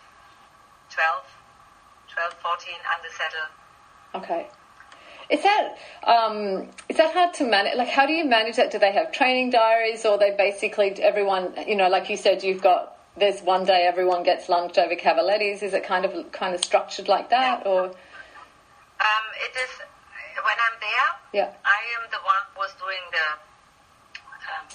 12, 0.94 1.25
12, 2.13 2.34
14 2.46 2.74
under 2.94 3.10
saddle. 3.10 3.50
Okay. 4.22 4.48
Is 5.30 5.44
that 5.44 5.78
um, 6.06 6.70
is 6.89 6.98
that 6.98 7.13
hard 7.13 7.36
to 7.36 7.44
manage? 7.44 7.78
Like, 7.78 7.89
how 7.89 8.08
do 8.08 8.13
you 8.13 8.25
manage 8.25 8.56
that? 8.56 8.72
Do 8.72 8.80
they 8.80 8.92
have 8.92 9.12
training 9.12 9.51
diaries, 9.51 10.04
or 10.04 10.18
they 10.18 10.32
basically 10.36 10.89
everyone? 11.04 11.54
You 11.68 11.75
know, 11.75 11.88
like 11.88 12.10
you 12.10 12.18
said, 12.18 12.42
you've 12.44 12.63
got 12.63 12.98
there's 13.20 13.42
one 13.42 13.66
day 13.66 13.86
everyone 13.86 14.24
gets 14.24 14.50
lunged 14.50 14.78
over 14.80 14.96
cavalettis. 14.96 15.62
Is 15.62 15.74
it 15.74 15.84
kind 15.84 16.06
of 16.06 16.32
kind 16.32 16.56
of 16.56 16.64
structured 16.64 17.08
like 17.08 17.30
that, 17.30 17.66
or 17.68 17.92
Um, 19.00 19.26
it 19.40 19.56
is, 19.56 19.72
when 20.44 20.58
I'm 20.60 20.78
there, 20.84 21.10
yeah? 21.32 21.52
I 21.64 21.80
am 22.00 22.04
the 22.12 22.20
one 22.28 22.44
who 22.52 22.64
is 22.68 22.76
doing 22.76 23.00
the 23.16 23.28
um, 24.52 24.66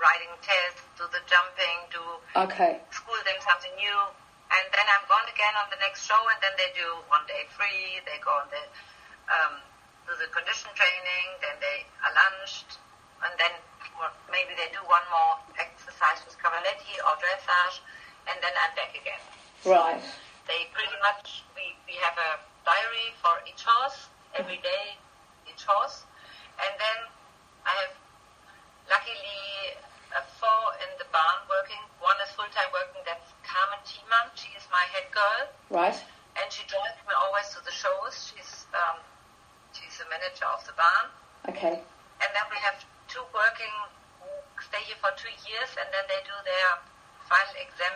riding 0.00 0.32
test, 0.40 0.80
do 0.96 1.04
the 1.12 1.20
jumping, 1.28 1.78
do 1.92 2.00
Okay. 2.36 2.80
school 2.90 3.20
them 3.28 3.36
something 3.44 3.72
new, 3.76 3.98
and 4.56 4.64
then 4.72 4.86
I'm 4.88 5.04
gone 5.04 5.28
again 5.28 5.52
on 5.60 5.68
the 5.68 5.76
next 5.84 6.08
show, 6.08 6.16
and 6.32 6.40
then 6.40 6.56
they 6.56 6.72
do 6.72 6.88
one 7.12 7.24
day 7.28 7.44
free. 7.52 8.00
They 8.08 8.16
go 8.24 8.32
on 8.40 8.48
the 8.48 8.64
um, 9.28 9.60
do 10.08 10.12
the 10.20 10.28
condition 10.32 10.68
training, 10.76 11.26
then 11.44 11.56
they 11.60 11.84
are 12.04 12.12
lunched, 12.12 12.80
and 13.24 13.32
then 13.40 13.52
maybe 14.32 14.52
they 14.56 14.68
do 14.72 14.80
one 14.88 15.04
more 15.12 15.40
exercise 15.60 16.20
with 16.24 16.36
cavaletti 16.40 16.96
or 17.04 17.16
dressage, 17.20 17.80
and 18.28 18.36
then 18.40 18.52
I'm 18.56 18.72
back 18.76 18.92
again. 18.96 19.22
Right. 19.64 20.00
They 20.48 20.68
pretty 20.76 20.96
much 21.00 21.42
we 21.56 21.72
we 21.88 21.96
have 22.04 22.16
a 22.16 22.30
diary 22.68 23.08
for 23.24 23.32
each 23.48 23.64
horse 23.64 24.08
every 24.36 24.60
day, 24.60 24.96
each 25.48 25.64
horse, 25.64 26.04
and 26.60 26.72
then 26.76 26.98
I 27.64 27.72
have 27.84 27.94
luckily 28.88 29.76
four 30.40 30.62
in 30.84 30.90
the 31.00 31.08
barn 31.10 31.40
working. 31.48 31.80
One 32.00 32.16
is 32.24 32.30
full 32.36 32.48
time 32.52 32.68
working. 32.76 33.00
That's 33.08 33.24
Carmen 33.42 33.80
Thiemann. 33.88 34.28
She 34.36 34.52
is 34.56 34.64
my 34.68 34.84
head 34.92 35.08
girl, 35.12 35.48
Right. 35.72 35.96
and 36.36 36.46
she 36.52 36.62
joins 36.68 36.96
me 37.08 37.12
always 37.16 37.48
to 37.56 37.60
the 37.64 37.72
shows. 37.72 38.12
She's 38.32 38.68
um, 38.76 39.00
she's 39.72 39.96
the 39.96 40.06
manager 40.12 40.44
of 40.52 40.60
the 40.68 40.76
barn. 40.76 41.06
Okay. 41.48 41.80
And 42.20 42.30
then 42.36 42.46
we 42.52 42.58
have 42.60 42.76
two 43.08 43.24
working 43.32 43.72
who 44.20 44.28
stay 44.60 44.80
here 44.84 44.96
for 45.00 45.12
two 45.16 45.32
years, 45.48 45.70
and 45.80 45.88
then 45.88 46.04
they 46.08 46.20
do 46.24 46.36
their 46.44 46.70
final 47.28 47.56
exam 47.60 47.94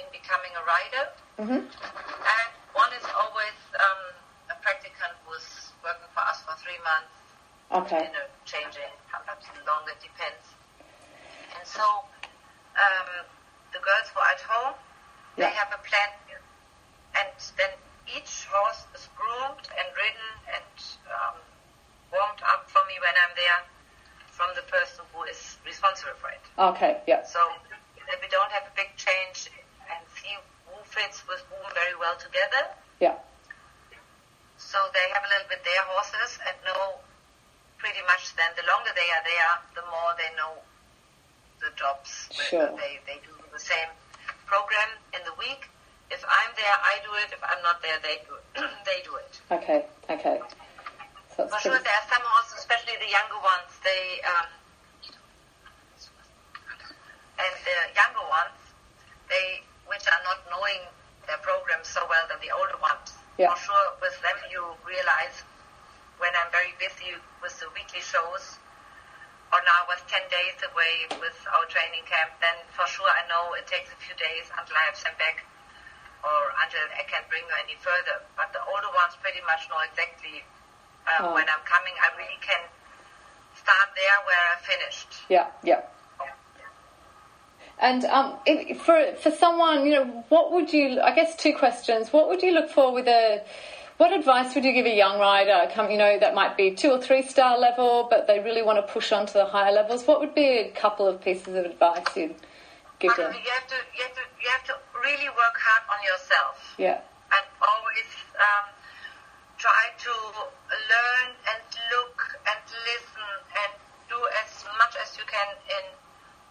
in 0.00 0.06
becoming 0.12 0.52
a 0.56 0.62
rider. 0.64 1.04
Mhm. 1.40 1.60
And 1.64 2.50
one 2.72 2.92
is 2.92 3.04
always 3.16 3.56
um, 3.80 4.02
a 4.50 4.56
practicant 4.60 5.12
who's 5.24 5.72
working 5.82 6.08
for 6.14 6.20
us 6.20 6.40
for 6.42 6.54
three 6.56 6.78
months, 6.84 7.16
Okay. 7.72 8.04
you 8.06 8.12
know, 8.12 8.26
changing, 8.44 8.90
sometimes 9.10 9.44
longer, 9.66 9.92
depends. 10.00 10.44
And 11.56 11.66
so 11.66 11.84
um, 12.76 13.08
the 13.72 13.80
girls 13.80 14.08
who 14.12 14.20
are 14.20 14.32
at 14.32 14.40
home, 14.40 14.74
they 15.36 15.50
have 15.52 15.68
a 15.72 15.80
plan, 15.84 16.10
and 17.16 17.32
then 17.56 17.70
each 18.08 18.46
horse 18.48 18.86
is 18.94 19.08
groomed 19.16 19.66
and 19.76 19.86
ridden 19.96 20.30
and 20.56 20.76
um, 21.12 21.36
warmed 22.12 22.40
up 22.48 22.68
for 22.70 22.80
me 22.88 22.94
when 23.00 23.12
I'm 23.20 23.34
there 23.36 23.60
from 24.30 24.48
the 24.54 24.62
person 24.68 25.04
who 25.12 25.24
is 25.24 25.58
responsible 25.64 26.16
for 26.20 26.28
it. 26.30 26.40
Okay. 26.58 27.00
Yeah. 27.06 27.22
So 27.24 27.40
we 28.20 28.28
don't 28.28 28.52
have 28.52 28.64
a 28.68 28.74
big 28.76 28.88
change 28.96 29.50
who 30.96 31.02
fits 31.02 31.22
with 31.28 31.44
very 31.74 31.96
well 32.00 32.16
together. 32.16 32.72
Yeah. 33.00 33.16
So 34.56 34.78
they 34.92 35.04
have 35.12 35.24
a 35.24 35.28
little 35.28 35.48
bit 35.48 35.60
their 35.64 35.84
horses 35.92 36.40
and 36.48 36.56
know 36.64 36.96
pretty 37.76 38.00
much 38.08 38.32
then 38.36 38.48
the 38.56 38.64
longer 38.64 38.90
they 38.96 39.08
are 39.12 39.24
there, 39.24 39.52
the 39.76 39.84
more 39.92 40.16
they 40.16 40.32
know 40.36 40.56
the 41.60 41.68
jobs. 41.76 42.32
Sure. 42.32 42.72
They, 42.76 43.00
they 43.04 43.20
do 43.20 43.36
the 43.52 43.60
same 43.60 43.92
program 44.48 44.88
in 45.12 45.20
the 45.28 45.36
week. 45.36 45.68
If 46.08 46.24
I'm 46.24 46.52
there, 46.56 46.76
I 46.80 47.02
do 47.04 47.12
it. 47.20 47.28
If 47.36 47.42
I'm 47.44 47.60
not 47.60 47.82
there, 47.82 47.98
they 48.00 48.24
do 48.24 48.32
it. 48.40 48.46
they 48.88 49.04
do 49.04 49.12
it. 49.20 49.32
Okay. 49.52 49.84
Okay. 50.08 50.40
So 51.36 51.44
For 51.48 51.60
sure, 51.60 51.76
there 51.76 51.98
are 52.00 52.08
some 52.08 52.24
horses, 52.24 52.64
especially 52.64 52.96
the 52.96 53.12
younger 53.12 53.36
ones, 53.44 53.68
they, 53.84 54.24
um, 54.24 54.48
and 57.36 57.52
the 57.60 57.76
younger 57.92 58.24
ones, 58.24 58.56
they, 59.28 59.65
which 59.90 60.04
are 60.06 60.22
not 60.26 60.40
knowing 60.50 60.82
their 61.26 61.38
program 61.42 61.80
so 61.82 62.02
well 62.10 62.24
than 62.30 62.38
the 62.42 62.50
older 62.54 62.78
ones. 62.82 63.14
Yeah. 63.38 63.52
For 63.54 63.70
sure, 63.70 63.86
with 64.00 64.16
them 64.22 64.38
you 64.50 64.62
realize 64.86 65.42
when 66.18 66.32
I'm 66.38 66.48
very 66.54 66.72
busy 66.80 67.12
with 67.42 67.52
the 67.60 67.68
weekly 67.76 68.00
shows, 68.00 68.56
or 69.52 69.60
now 69.62 69.84
I 69.84 69.86
was 69.92 70.00
10 70.08 70.26
days 70.32 70.56
away 70.64 70.94
with 71.20 71.36
our 71.52 71.66
training 71.68 72.02
camp, 72.08 72.34
then 72.40 72.56
for 72.72 72.86
sure 72.88 73.06
I 73.06 73.22
know 73.28 73.52
it 73.54 73.66
takes 73.68 73.92
a 73.92 73.98
few 74.00 74.16
days 74.16 74.48
until 74.56 74.74
I 74.74 74.84
have 74.90 74.98
them 74.98 75.14
back 75.20 75.44
or 76.24 76.40
until 76.66 76.82
I 76.96 77.04
can 77.06 77.22
bring 77.30 77.44
her 77.46 77.58
any 77.62 77.76
further. 77.78 78.24
But 78.34 78.50
the 78.56 78.62
older 78.64 78.90
ones 78.96 79.14
pretty 79.22 79.44
much 79.46 79.68
know 79.70 79.78
exactly 79.86 80.42
um, 81.06 81.30
Oh. 81.30 81.34
when 81.38 81.46
I'm 81.46 81.62
coming. 81.68 81.94
I 82.02 82.10
really 82.18 82.40
can 82.42 82.62
start 83.54 83.88
there 83.94 84.16
where 84.26 84.42
I 84.50 84.56
finished. 84.64 85.10
yeah. 85.30 85.46
Yeah. 85.62 85.82
And 87.78 88.04
um, 88.06 88.36
if, 88.46 88.80
for 88.80 89.14
for 89.16 89.30
someone, 89.30 89.86
you 89.86 89.92
know, 89.92 90.24
what 90.28 90.52
would 90.52 90.72
you? 90.72 91.00
I 91.00 91.14
guess 91.14 91.36
two 91.36 91.54
questions. 91.54 92.12
What 92.12 92.28
would 92.28 92.42
you 92.42 92.52
look 92.52 92.70
for 92.70 92.92
with 92.92 93.06
a? 93.06 93.42
What 93.98 94.12
advice 94.12 94.54
would 94.54 94.64
you 94.64 94.72
give 94.72 94.84
a 94.84 94.94
young 94.94 95.18
rider? 95.18 95.70
Come, 95.72 95.90
you 95.90 95.96
know, 95.96 96.18
that 96.18 96.34
might 96.34 96.56
be 96.56 96.72
two 96.72 96.90
or 96.90 97.00
three 97.00 97.22
star 97.22 97.58
level, 97.58 98.06
but 98.10 98.26
they 98.26 98.40
really 98.40 98.62
want 98.62 98.76
to 98.86 98.92
push 98.92 99.10
on 99.10 99.26
to 99.26 99.32
the 99.32 99.46
higher 99.46 99.72
levels. 99.72 100.06
What 100.06 100.20
would 100.20 100.34
be 100.34 100.58
a 100.58 100.70
couple 100.70 101.06
of 101.06 101.22
pieces 101.22 101.54
of 101.54 101.64
advice 101.64 102.04
you'd 102.14 102.34
give 102.98 103.16
them? 103.16 103.32
you 103.32 103.50
have 103.52 103.66
to, 103.68 103.76
you 103.96 104.02
have 104.04 104.14
to, 104.14 104.24
you 104.40 104.48
have 104.52 104.64
to 104.64 104.74
really 105.00 105.28
work 105.28 105.56
hard 105.56 105.84
on 105.88 106.04
yourself. 106.04 106.74
Yeah. 106.76 107.00
and 107.32 107.46
always 107.64 108.10
um, 108.36 108.68
try 109.56 109.88
to 109.96 110.12
learn 110.12 111.28
and 111.48 111.62
look 111.96 112.20
and 112.52 112.60
listen 112.84 113.30
and 113.64 113.72
do 114.12 114.18
as 114.44 114.64
much 114.76 114.92
as 115.00 115.16
you 115.16 115.24
can 115.24 115.56
in 115.72 115.84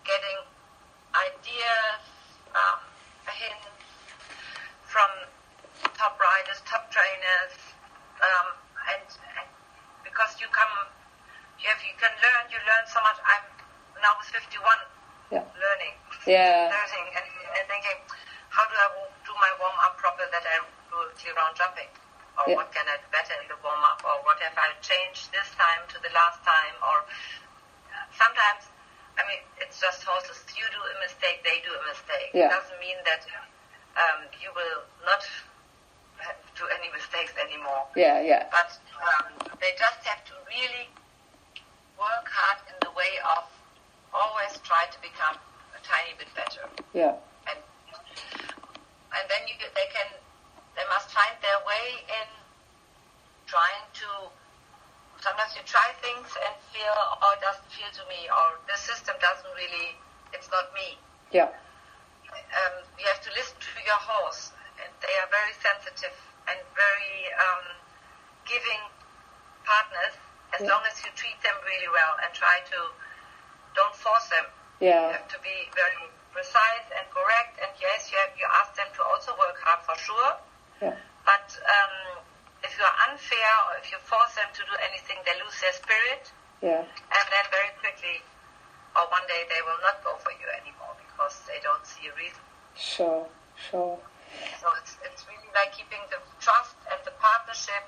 getting 0.03 0.39
ideas, 1.23 2.01
um, 2.55 2.79
hints 3.31 3.67
from 4.83 5.09
top 5.95 6.15
riders, 6.19 6.61
top 6.67 6.87
trainers, 6.91 7.53
um, 8.21 8.47
and, 8.95 9.05
and 9.39 9.47
because 10.03 10.35
you 10.39 10.47
come, 10.51 10.71
you 11.59 11.67
have, 11.71 11.81
you 11.83 11.95
can 11.99 12.11
learn, 12.19 12.43
you 12.51 12.59
learn 12.67 12.85
so 12.87 12.99
much. 13.03 13.17
I'm 13.23 13.43
now 14.01 14.13
with 14.19 14.27
51 14.31 14.59
Yeah. 15.31 15.43
learning 15.55 15.95
Yeah. 16.27 16.69
learning, 16.75 17.05
and, 17.15 17.25
and 17.59 17.65
thinking, 17.67 17.97
how 18.49 18.65
do 18.67 18.75
I 18.75 18.87
do 19.25 19.33
my 19.39 19.51
warm 19.59 19.75
up 19.83 19.97
proper 19.97 20.25
that 20.31 20.43
I 20.45 20.63
do 20.91 20.95
a 20.99 21.07
clear 21.15 21.33
round 21.35 21.55
jumping? 21.55 21.89
Or 22.39 22.47
Yeah. 22.51 22.55
what 22.59 22.71
can 22.71 22.85
I 22.87 22.97
do 22.99 23.07
better 23.11 23.35
in 23.41 23.47
the 23.47 23.57
warm 23.63 23.83
up? 23.83 24.03
Or 24.03 24.19
what 24.27 24.39
have 24.43 24.55
I 24.57 24.75
changed 24.83 25.31
this 25.31 25.47
time 25.55 25.87
to 25.91 25.97
the 26.03 26.11
last 26.13 26.43
time? 26.43 26.75
Or 26.83 26.97
uh, 27.03 28.05
sometimes, 28.15 28.67
I 29.25 29.33
mean, 29.33 29.41
it's 29.57 29.81
just 29.81 30.05
horses. 30.05 30.37
You 30.53 30.69
do 30.69 30.77
a 30.77 30.95
mistake, 31.01 31.41
they 31.41 31.57
do 31.65 31.73
a 31.73 31.83
mistake. 31.89 32.29
Yeah. 32.29 32.45
It 32.45 32.61
doesn't 32.61 32.77
mean 32.77 33.01
that 33.09 33.25
um, 33.97 34.29
you 34.37 34.53
will 34.53 34.85
not 35.01 35.25
do 36.53 36.69
any 36.77 36.93
mistakes 36.93 37.33
anymore. 37.41 37.89
Yeah. 37.97 38.21
Yeah. 38.21 38.45
But 38.53 38.77
um, 39.01 39.49
they 39.57 39.73
just 39.81 40.05
have 40.05 40.21
to 40.29 40.33
really 40.45 40.85
work 41.97 42.29
hard 42.29 42.61
in 42.69 42.77
the 42.85 42.93
way 42.93 43.17
of 43.33 43.49
always 44.13 44.61
try 44.61 44.85
to 44.93 44.99
become 45.01 45.41
a 45.73 45.81
tiny 45.81 46.13
bit 46.21 46.29
better. 46.37 46.69
Yeah. 46.93 47.17
And 47.49 47.57
and 47.57 49.25
then 49.25 49.41
you 49.49 49.57
they 49.73 49.89
can 49.89 50.05
they 50.77 50.85
must 50.93 51.09
find 51.09 51.33
their 51.41 51.65
way 51.65 52.05
in 52.13 52.29
trying 53.49 53.89
to. 54.05 54.29
Sometimes 55.25 55.57
you 55.57 55.65
try 55.65 55.89
things 56.05 56.29
and 56.45 56.53
feel, 56.69 56.93
oh, 56.93 57.33
it 57.33 57.41
doesn't 57.41 57.65
feel 57.73 57.89
to 57.97 58.03
me, 58.05 58.29
or 58.29 58.61
the 58.69 58.77
system 58.77 59.17
doesn't 59.17 59.49
really, 59.57 59.97
it's 60.37 60.53
not 60.53 60.69
me 60.77 61.01
Yeah. 61.33 61.49
um, 61.49 62.75
you 62.99 63.05
have 63.09 63.21
to 63.25 63.31
listen 63.33 63.57
to 63.57 63.73
your 63.81 63.97
horse, 63.97 64.53
and 64.77 64.89
they 65.01 65.15
are 65.25 65.29
very 65.33 65.53
sensitive 65.65 66.13
and 66.45 66.59
very 66.77 67.17
um, 67.41 67.65
giving 68.45 68.81
partners. 69.65 70.13
As 70.53 70.61
Yeah. 70.61 70.77
long 70.77 70.85
as 70.85 71.01
you 71.03 71.09
treat 71.17 71.41
them 71.41 71.57
really 71.65 71.89
well 71.89 72.13
and 72.21 72.29
try 72.33 72.61
to 72.71 72.79
don't 73.73 73.95
force 73.95 74.29
them. 74.29 74.45
You 74.79 74.89
Yeah. 74.93 75.11
have 75.11 75.27
to 75.27 75.39
be 75.41 75.69
very 75.73 76.05
precise 76.31 76.85
and 76.95 77.09
correct. 77.09 77.59
And 77.59 77.71
yes, 77.81 78.11
you 78.11 78.17
have, 78.21 78.31
you 78.37 78.45
ask 78.61 78.75
them 78.75 78.87
to 78.93 79.01
also 79.03 79.35
work 79.35 79.57
hard 79.59 79.81
for 79.83 79.97
sure. 79.97 80.37
Yeah. 80.81 80.95
But 81.25 81.47
um, 81.65 82.23
if 82.75 82.83
you 82.83 82.91
are 82.91 82.99
unfair 83.07 83.51
or 83.71 83.79
if 83.79 83.87
you 83.87 83.95
force 84.03 84.35
them 84.35 84.51
to 84.51 84.59
do 84.67 84.75
anything, 84.83 85.15
they 85.23 85.31
lose 85.39 85.55
their 85.63 85.71
spirit, 85.71 86.27
Yeah. 86.59 86.83
and 86.83 87.25
then 87.31 87.45
very 87.47 87.71
quickly, 87.79 88.19
or 88.99 89.07
one 89.07 89.23
day, 89.31 89.47
they 89.47 89.63
will 89.63 89.79
not 89.79 90.03
go 90.03 90.19
for 90.19 90.35
you 90.35 90.43
anymore 90.59 90.91
because 90.99 91.39
they 91.47 91.63
don't 91.63 91.87
see 91.87 92.11
a 92.11 92.13
reason. 92.19 92.43
Sure. 92.75 93.23
Sure. 93.55 93.95
So 94.59 94.67
it's, 94.83 94.99
it's 95.07 95.23
really 95.31 95.47
like 95.55 95.71
keeping 95.71 96.03
the 96.11 96.19
trust 96.43 96.75
and 96.91 96.99
the 97.07 97.15
partnership 97.15 97.87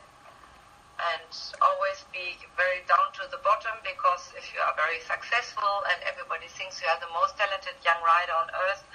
and 1.03 1.27
always 1.59 2.07
be 2.15 2.39
very 2.55 2.79
down 2.87 3.11
to 3.19 3.27
the 3.27 3.43
bottom 3.43 3.75
because 3.83 4.31
if 4.39 4.47
you 4.55 4.63
are 4.63 4.71
very 4.79 5.03
successful 5.03 5.83
and 5.91 5.99
everybody 6.07 6.47
thinks 6.47 6.79
you 6.79 6.87
are 6.87 6.99
the 7.03 7.11
most 7.11 7.35
talented 7.35 7.75
young 7.83 7.99
rider 8.07 8.31
on 8.39 8.47
earth, 8.71 8.87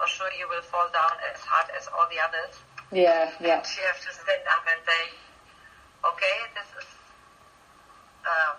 for 0.00 0.08
sure 0.08 0.32
you 0.40 0.48
will 0.48 0.64
fall 0.64 0.88
down 0.96 1.12
as 1.28 1.36
hard 1.44 1.68
as 1.76 1.84
all 1.92 2.08
the 2.08 2.16
others. 2.24 2.56
Yeah. 2.88 3.28
Yeah. 3.36 3.60
And 3.60 3.68
you 3.76 3.84
have 3.84 4.00
to 4.00 4.10
stand 4.16 4.44
up 4.48 4.64
and 4.64 4.80
say, 4.88 5.02
okay, 6.12 6.36
this 6.54 6.68
is 6.80 6.88
um, 8.26 8.56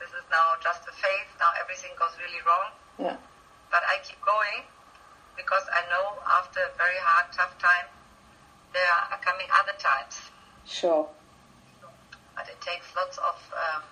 this 0.00 0.10
is 0.10 0.24
now 0.30 0.46
just 0.62 0.82
a 0.88 0.92
phase. 0.92 1.30
Now 1.40 1.50
everything 1.60 1.90
goes 1.98 2.12
really 2.20 2.40
wrong 2.46 2.70
Yeah. 2.98 3.16
but 3.70 3.82
I 3.88 3.98
keep 4.04 4.20
going 4.20 4.64
because 5.36 5.64
I 5.72 5.80
know 5.88 6.20
after 6.38 6.60
a 6.60 6.72
very 6.76 6.98
hard, 7.00 7.32
tough 7.32 7.56
time, 7.58 7.88
there 8.72 8.84
are 9.10 9.18
coming 9.24 9.46
other 9.60 9.72
times. 9.78 10.20
Sure. 10.66 11.08
But 12.36 12.48
it 12.48 12.60
takes 12.60 12.86
lots 12.94 13.16
of 13.18 13.36
um, 13.56 13.82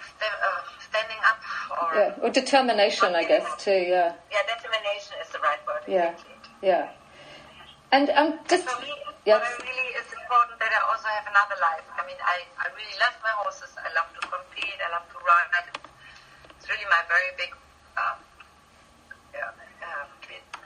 sta- 0.00 0.40
uh, 0.48 0.62
standing 0.88 1.20
up 1.28 1.40
or 1.70 1.98
Yeah. 1.98 2.14
Or 2.22 2.30
determination, 2.30 3.14
I 3.14 3.24
guess, 3.24 3.46
too. 3.62 3.70
Yeah. 3.70 4.14
yeah, 4.32 4.42
determination 4.56 5.16
is 5.22 5.28
the 5.30 5.38
right 5.40 5.60
word. 5.66 5.82
Yeah. 5.86 6.10
Exactly. 6.12 6.34
Yeah. 6.62 6.88
And 7.92 8.10
um, 8.10 8.38
just 8.48 8.64
For 8.68 8.80
me, 8.80 8.92
yes. 9.26 9.40
what 9.40 9.44
I 9.44 9.70
really 9.70 9.93
important 10.24 10.56
that 10.56 10.72
I 10.72 10.80
also 10.88 11.08
have 11.12 11.28
another 11.28 11.60
life. 11.60 11.84
I 11.92 12.02
mean, 12.08 12.16
I, 12.24 12.48
I 12.56 12.72
really 12.72 12.96
love 12.96 13.12
my 13.20 13.32
horses. 13.44 13.68
I 13.76 13.92
love 13.92 14.08
to 14.16 14.24
compete. 14.24 14.80
I 14.80 14.88
love 14.96 15.04
to 15.12 15.20
ride. 15.20 15.68
It's 16.56 16.64
really 16.64 16.88
my 16.88 17.04
very 17.12 17.28
big 17.36 17.52
um, 18.00 18.16
yeah, 19.36 19.52
um, 19.84 20.08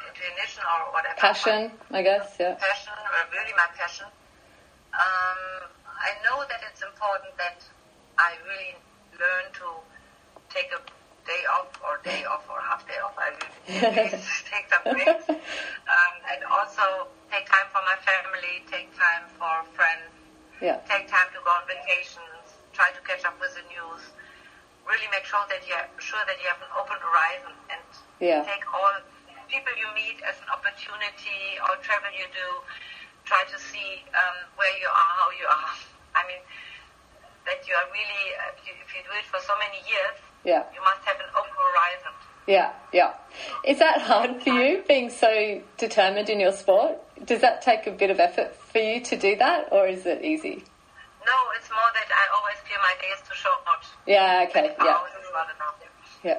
inclination 0.07 0.63
or 0.63 0.95
whatever. 0.95 1.19
passion, 1.19 1.75
I 1.91 2.07
guess. 2.07 2.39
Yeah. 2.39 2.55
passion, 2.55 2.95
uh, 2.95 3.27
really 3.35 3.51
my 3.59 3.67
passion. 3.75 4.07
Um, 4.95 5.67
I 5.91 6.15
know 6.23 6.47
that 6.47 6.63
it's 6.71 6.87
important 6.87 7.35
that 7.43 7.59
I 8.15 8.39
really 8.47 8.79
learn 9.19 9.51
to 9.59 9.67
take 10.55 10.71
a 10.71 10.79
day 11.29 11.45
off 11.53 11.69
or 11.85 12.01
day 12.01 12.25
off 12.25 12.49
or 12.49 12.57
half 12.65 12.89
day 12.89 12.97
off. 13.05 13.13
I 13.21 13.29
will 13.37 13.53
take 14.49 14.67
some 14.73 14.85
breaks. 14.89 15.29
Um, 15.29 16.15
and 16.33 16.41
also 16.49 17.09
take 17.29 17.45
time 17.49 17.69
for 17.73 17.81
my 17.85 17.97
family, 18.05 18.65
take 18.69 18.89
time 18.97 19.29
for 19.37 19.53
friends, 19.77 20.09
Yeah. 20.61 20.81
take 20.89 21.09
time 21.09 21.29
to 21.37 21.41
go 21.45 21.53
on 21.53 21.65
vacations, 21.69 22.45
try 22.73 22.89
to 22.93 23.01
catch 23.05 23.25
up 23.29 23.37
with 23.41 23.53
the 23.57 23.65
news. 23.69 24.03
Really 24.89 25.09
make 25.13 25.25
sure 25.29 25.45
that 25.53 25.61
you're 25.69 25.85
sure 26.01 26.21
that 26.25 26.37
you 26.41 26.49
have 26.49 26.61
an 26.65 26.73
open 26.77 26.97
horizon 27.01 27.53
and 27.69 27.85
Yeah. 28.21 28.45
take 28.49 28.65
all 28.73 28.97
people 29.49 29.73
you 29.77 29.89
meet 29.97 30.21
as 30.25 30.37
an 30.45 30.49
opportunity 30.53 31.61
or 31.69 31.77
travel 31.85 32.13
you 32.13 32.25
do. 32.33 32.49
Try 33.25 33.45
to 33.49 33.59
see 33.61 34.05
um, 34.17 34.37
where 34.57 34.73
you 34.81 34.89
are, 34.89 35.13
how 35.21 35.29
you 35.37 35.45
are. 35.49 35.73
I 36.21 36.25
mean, 36.29 36.41
that 37.49 37.65
you 37.69 37.73
are 37.77 37.89
really, 37.93 38.25
uh, 38.45 38.53
if 38.65 38.89
you 38.93 39.01
do 39.05 39.13
it 39.17 39.25
for 39.29 39.41
so 39.41 39.57
many 39.57 39.81
years, 39.89 40.17
Yeah. 40.45 40.65
you 40.75 40.81
must 40.81 41.05
have 41.05 41.17
an 41.17 41.27
open 41.37 41.51
horizon. 41.51 42.13
Yeah. 42.47 42.73
Yeah. 42.93 43.15
Is 43.65 43.79
that 43.79 44.01
hard 44.03 44.43
for 44.43 44.51
you, 44.51 44.83
being 44.89 45.11
so 45.11 45.61
determined 45.77 46.29
in 46.29 46.41
your 46.41 46.53
sport? 46.53 46.99
Does 47.25 47.41
that 47.43 47.63
take 47.63 47.87
a 47.87 47.91
bit 47.91 48.11
of 48.11 48.21
effort 48.21 48.55
for 48.57 48.79
you 48.79 49.01
to 49.03 49.17
do 49.17 49.37
that, 49.37 49.69
or 49.73 49.87
is 49.87 50.07
it 50.07 50.25
easy? 50.25 50.65
No, 51.27 51.35
it's 51.59 51.69
more 51.71 51.91
that 51.95 52.09
I 52.11 52.37
always 52.39 52.57
feel 52.65 52.79
my 52.81 52.95
day 53.01 53.09
is 53.09 53.21
too 53.29 53.35
short. 53.35 53.59
Yeah. 54.07 54.47
Okay. 54.49 54.75
Yeah. 54.79 54.97
hours 54.97 55.11
is 55.21 55.29
not 55.33 55.47
enough. 55.55 55.75
Yeah. 56.25 56.39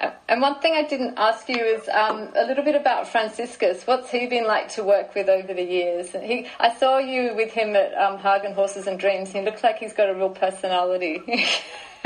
Uh, 0.00 0.10
And 0.28 0.42
one 0.42 0.60
thing 0.60 0.74
I 0.74 0.82
didn't 0.82 1.14
ask 1.18 1.48
you 1.48 1.56
is 1.56 1.88
um, 1.88 2.28
a 2.36 2.44
little 2.44 2.64
bit 2.64 2.74
about 2.74 3.06
Franziskus. 3.06 3.86
What's 3.86 4.10
he 4.10 4.26
been 4.26 4.46
like 4.46 4.68
to 4.74 4.82
work 4.82 5.14
with 5.14 5.28
over 5.28 5.54
the 5.54 5.62
years? 5.62 6.10
He, 6.12 6.46
I 6.60 6.74
saw 6.74 6.98
you 6.98 7.34
with 7.34 7.52
him 7.52 7.74
at 7.76 7.94
um, 7.94 8.18
Hagen 8.18 8.52
Horses 8.52 8.86
and 8.86 8.98
Dreams. 8.98 9.30
He 9.30 9.40
looks 9.40 9.62
like 9.62 9.78
he's 9.78 9.94
got 9.94 10.10
a 10.10 10.14
real 10.14 10.30
personality. 10.30 11.22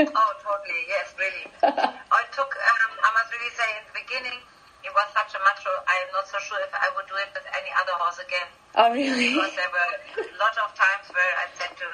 Oh, 0.07 0.31
totally. 0.39 0.87
Yes, 0.87 1.11
really. 1.19 1.43
I 2.11 2.23
took, 2.31 2.51
um, 2.55 2.91
I 3.03 3.09
must 3.11 3.29
really 3.35 3.51
say, 3.51 3.67
in 3.75 3.83
the 3.91 3.95
beginning, 3.99 4.39
it 4.87 4.91
was 4.95 5.07
such 5.11 5.35
a 5.35 5.39
macho. 5.43 5.71
I 5.87 6.07
am 6.07 6.09
not 6.15 6.23
so 6.27 6.39
sure 6.39 6.59
if 6.63 6.71
I 6.71 6.87
would 6.95 7.03
do 7.11 7.19
it 7.19 7.27
with 7.35 7.43
any 7.51 7.67
other 7.75 7.95
horse 7.99 8.19
again. 8.23 8.47
oh, 8.79 8.87
really? 8.95 9.35
Because 9.35 9.53
there 9.59 9.71
were 9.75 9.91
a 9.91 10.35
lot 10.43 10.55
of 10.63 10.71
times 10.71 11.11
where 11.11 11.33
I 11.35 11.51
said 11.59 11.75
to 11.83 11.87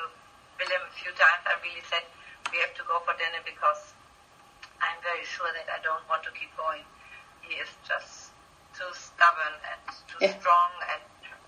Willem 0.61 0.83
a 0.85 0.93
few 0.93 1.09
times, 1.17 1.41
I 1.49 1.57
really 1.65 1.81
said, 1.89 2.05
we 2.53 2.61
have 2.61 2.77
to 2.77 2.85
go 2.85 3.01
for 3.01 3.17
dinner 3.17 3.41
because 3.41 3.97
I'm 4.77 5.01
very 5.01 5.25
sure 5.25 5.49
that 5.49 5.65
I 5.73 5.81
don't 5.81 6.05
want 6.05 6.21
to 6.29 6.31
keep 6.37 6.53
going. 6.53 6.85
He 7.41 7.57
is 7.57 7.69
just 7.89 8.29
too 8.77 8.87
stubborn 8.93 9.57
and 9.65 9.81
too 10.05 10.21
Yeah. 10.21 10.37
strong 10.37 10.71
and 10.93 11.01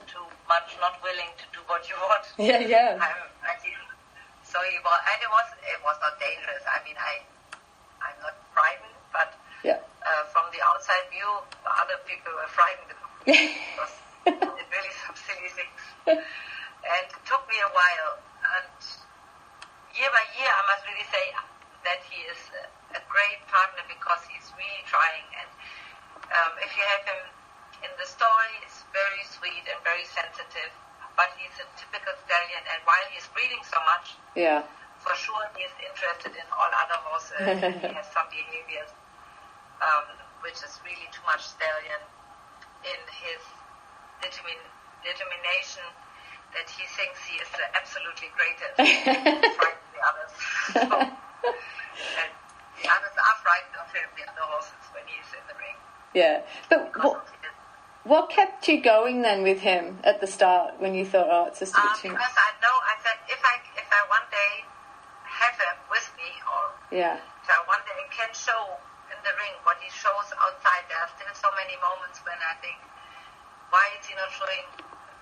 too 0.09 0.25
much 0.49 0.73
not 0.81 0.97
willing 1.05 1.29
to 1.37 1.45
do 1.53 1.61
what 1.69 1.85
you 1.85 1.95
want. 2.01 2.25
Yeah, 2.41 2.59
yeah. 2.65 2.97
I'm, 2.97 3.29
I 3.45 3.53
think, 3.61 3.77
so 4.47 4.57
he 4.63 4.79
was, 4.79 4.99
and 5.11 5.19
it 5.19 5.31
was, 5.31 5.47
it 5.67 5.79
was 5.83 5.97
not 5.99 6.15
dangerous. 6.19 6.63
I 6.63 6.79
mean, 6.87 6.95
I, 6.95 7.19
I'm 7.99 8.17
not 8.23 8.35
frightened, 8.55 8.95
but 9.11 9.35
Yeah. 9.63 9.79
uh, 10.07 10.23
from 10.31 10.47
the 10.55 10.61
outside 10.63 11.03
view, 11.11 11.27
other 11.67 11.99
people 12.07 12.31
were 12.31 12.47
frightened 12.47 12.95
because 13.27 13.93
it 14.31 14.39
did 14.39 14.67
really 14.71 14.93
some 15.03 15.15
silly 15.19 15.51
things. 15.51 15.81
And 16.07 17.03
it 17.11 17.21
took 17.27 17.43
me 17.51 17.59
a 17.59 17.71
while. 17.75 18.23
And 18.55 18.71
year 19.95 20.07
by 20.13 20.23
year, 20.39 20.47
I 20.47 20.63
must 20.71 20.83
really 20.87 21.07
say 21.11 21.25
that 21.83 21.99
he 22.07 22.23
is 22.31 22.39
a, 22.95 23.01
great 23.07 23.39
partner 23.47 23.81
because 23.87 24.19
he's 24.29 24.45
really 24.59 24.83
trying. 24.85 25.25
And 25.41 25.49
um, 26.29 26.51
if 26.61 26.69
you 26.75 26.83
have 26.85 27.03
him 27.07 27.21
in 27.87 27.91
the 27.97 28.05
story, 28.05 28.51
he's 28.61 28.83
very 28.93 29.23
sweet 29.25 29.63
and 29.65 29.79
very 29.81 30.05
sensitive. 30.05 30.69
But 31.17 31.33
he's 31.41 31.53
a 31.57 31.65
typical 31.75 32.13
stallion, 32.23 32.61
and 32.69 32.79
while 32.85 33.05
he's 33.11 33.25
breeding 33.33 33.59
so 33.65 33.81
much, 33.89 34.13
Yeah. 34.37 34.61
for 35.01 35.13
sure 35.17 35.41
he 35.57 35.65
is 35.65 35.73
interested 35.81 36.37
in 36.37 36.45
all 36.53 36.69
other 36.69 36.99
horses. 37.09 37.41
he 37.81 37.89
has 37.97 38.05
some 38.13 38.29
behaviors 38.29 38.93
um, 39.81 40.05
which 40.45 40.61
is 40.61 40.77
really 40.85 41.09
too 41.13 41.21
much 41.25 41.41
stallion 41.41 42.01
in 42.85 42.99
his 43.25 43.41
determin- 44.21 44.69
determination 45.05 45.85
that 46.53 46.69
he 46.69 46.85
thinks 46.97 47.17
he 47.25 47.37
is 47.41 47.49
the 47.53 47.65
absolutely 47.77 48.29
greatest 48.37 48.77
and 48.81 49.41
frighten 49.57 49.87
the 49.93 50.01
others. 50.05 50.31
So, 50.73 50.81
and 51.01 52.29
the 52.77 52.87
others 52.89 53.15
are 53.17 53.37
frightened 53.41 53.77
of 53.81 53.89
him, 53.93 54.05
the 54.17 54.25
other 54.29 54.45
horses, 54.53 54.81
when 54.93 55.03
he 55.09 55.17
is 55.21 55.29
in 55.33 55.43
the 55.49 55.57
ring. 55.61 55.77
Yeah. 56.13 56.41
But 56.69 56.93
Because 56.93 57.03
what, 57.05 57.25
of 57.25 57.29
his 57.41 57.53
what 58.05 58.29
kept 58.67 58.75
you 58.75 58.83
going 58.83 59.21
then 59.23 59.43
with 59.43 59.63
him 59.63 59.95
at 60.03 60.19
the 60.19 60.27
start 60.27 60.75
when 60.79 60.91
you 60.93 61.05
thought, 61.07 61.27
oh, 61.31 61.47
it's 61.47 61.63
a 61.63 61.67
Um, 61.71 61.71
too 61.95 62.11
much? 62.11 62.19
because 62.19 62.35
I 62.35 62.51
know, 62.59 62.75
I 62.83 62.95
said, 62.99 63.17
if 63.31 63.39
I 63.39 63.55
if 63.79 63.87
I 63.87 64.01
one 64.11 64.27
day 64.27 64.51
have 65.23 65.55
him 65.55 65.77
with 65.87 66.07
me, 66.19 66.27
or 66.43 66.63
Yeah. 66.91 67.15
if 67.15 67.47
I 67.47 67.63
one 67.63 67.79
day 67.87 67.95
can 68.11 68.27
show 68.35 68.75
in 69.07 69.19
the 69.23 69.31
ring 69.39 69.55
what 69.63 69.79
he 69.79 69.87
shows 69.87 70.27
outside, 70.35 70.83
there 70.91 70.99
are 70.99 71.11
still 71.15 71.31
so 71.31 71.47
many 71.55 71.79
moments 71.79 72.19
when 72.27 72.35
I 72.43 72.59
think, 72.59 72.75
why 73.71 73.87
is 73.95 74.03
he 74.03 74.15
not 74.19 74.31
showing 74.35 74.67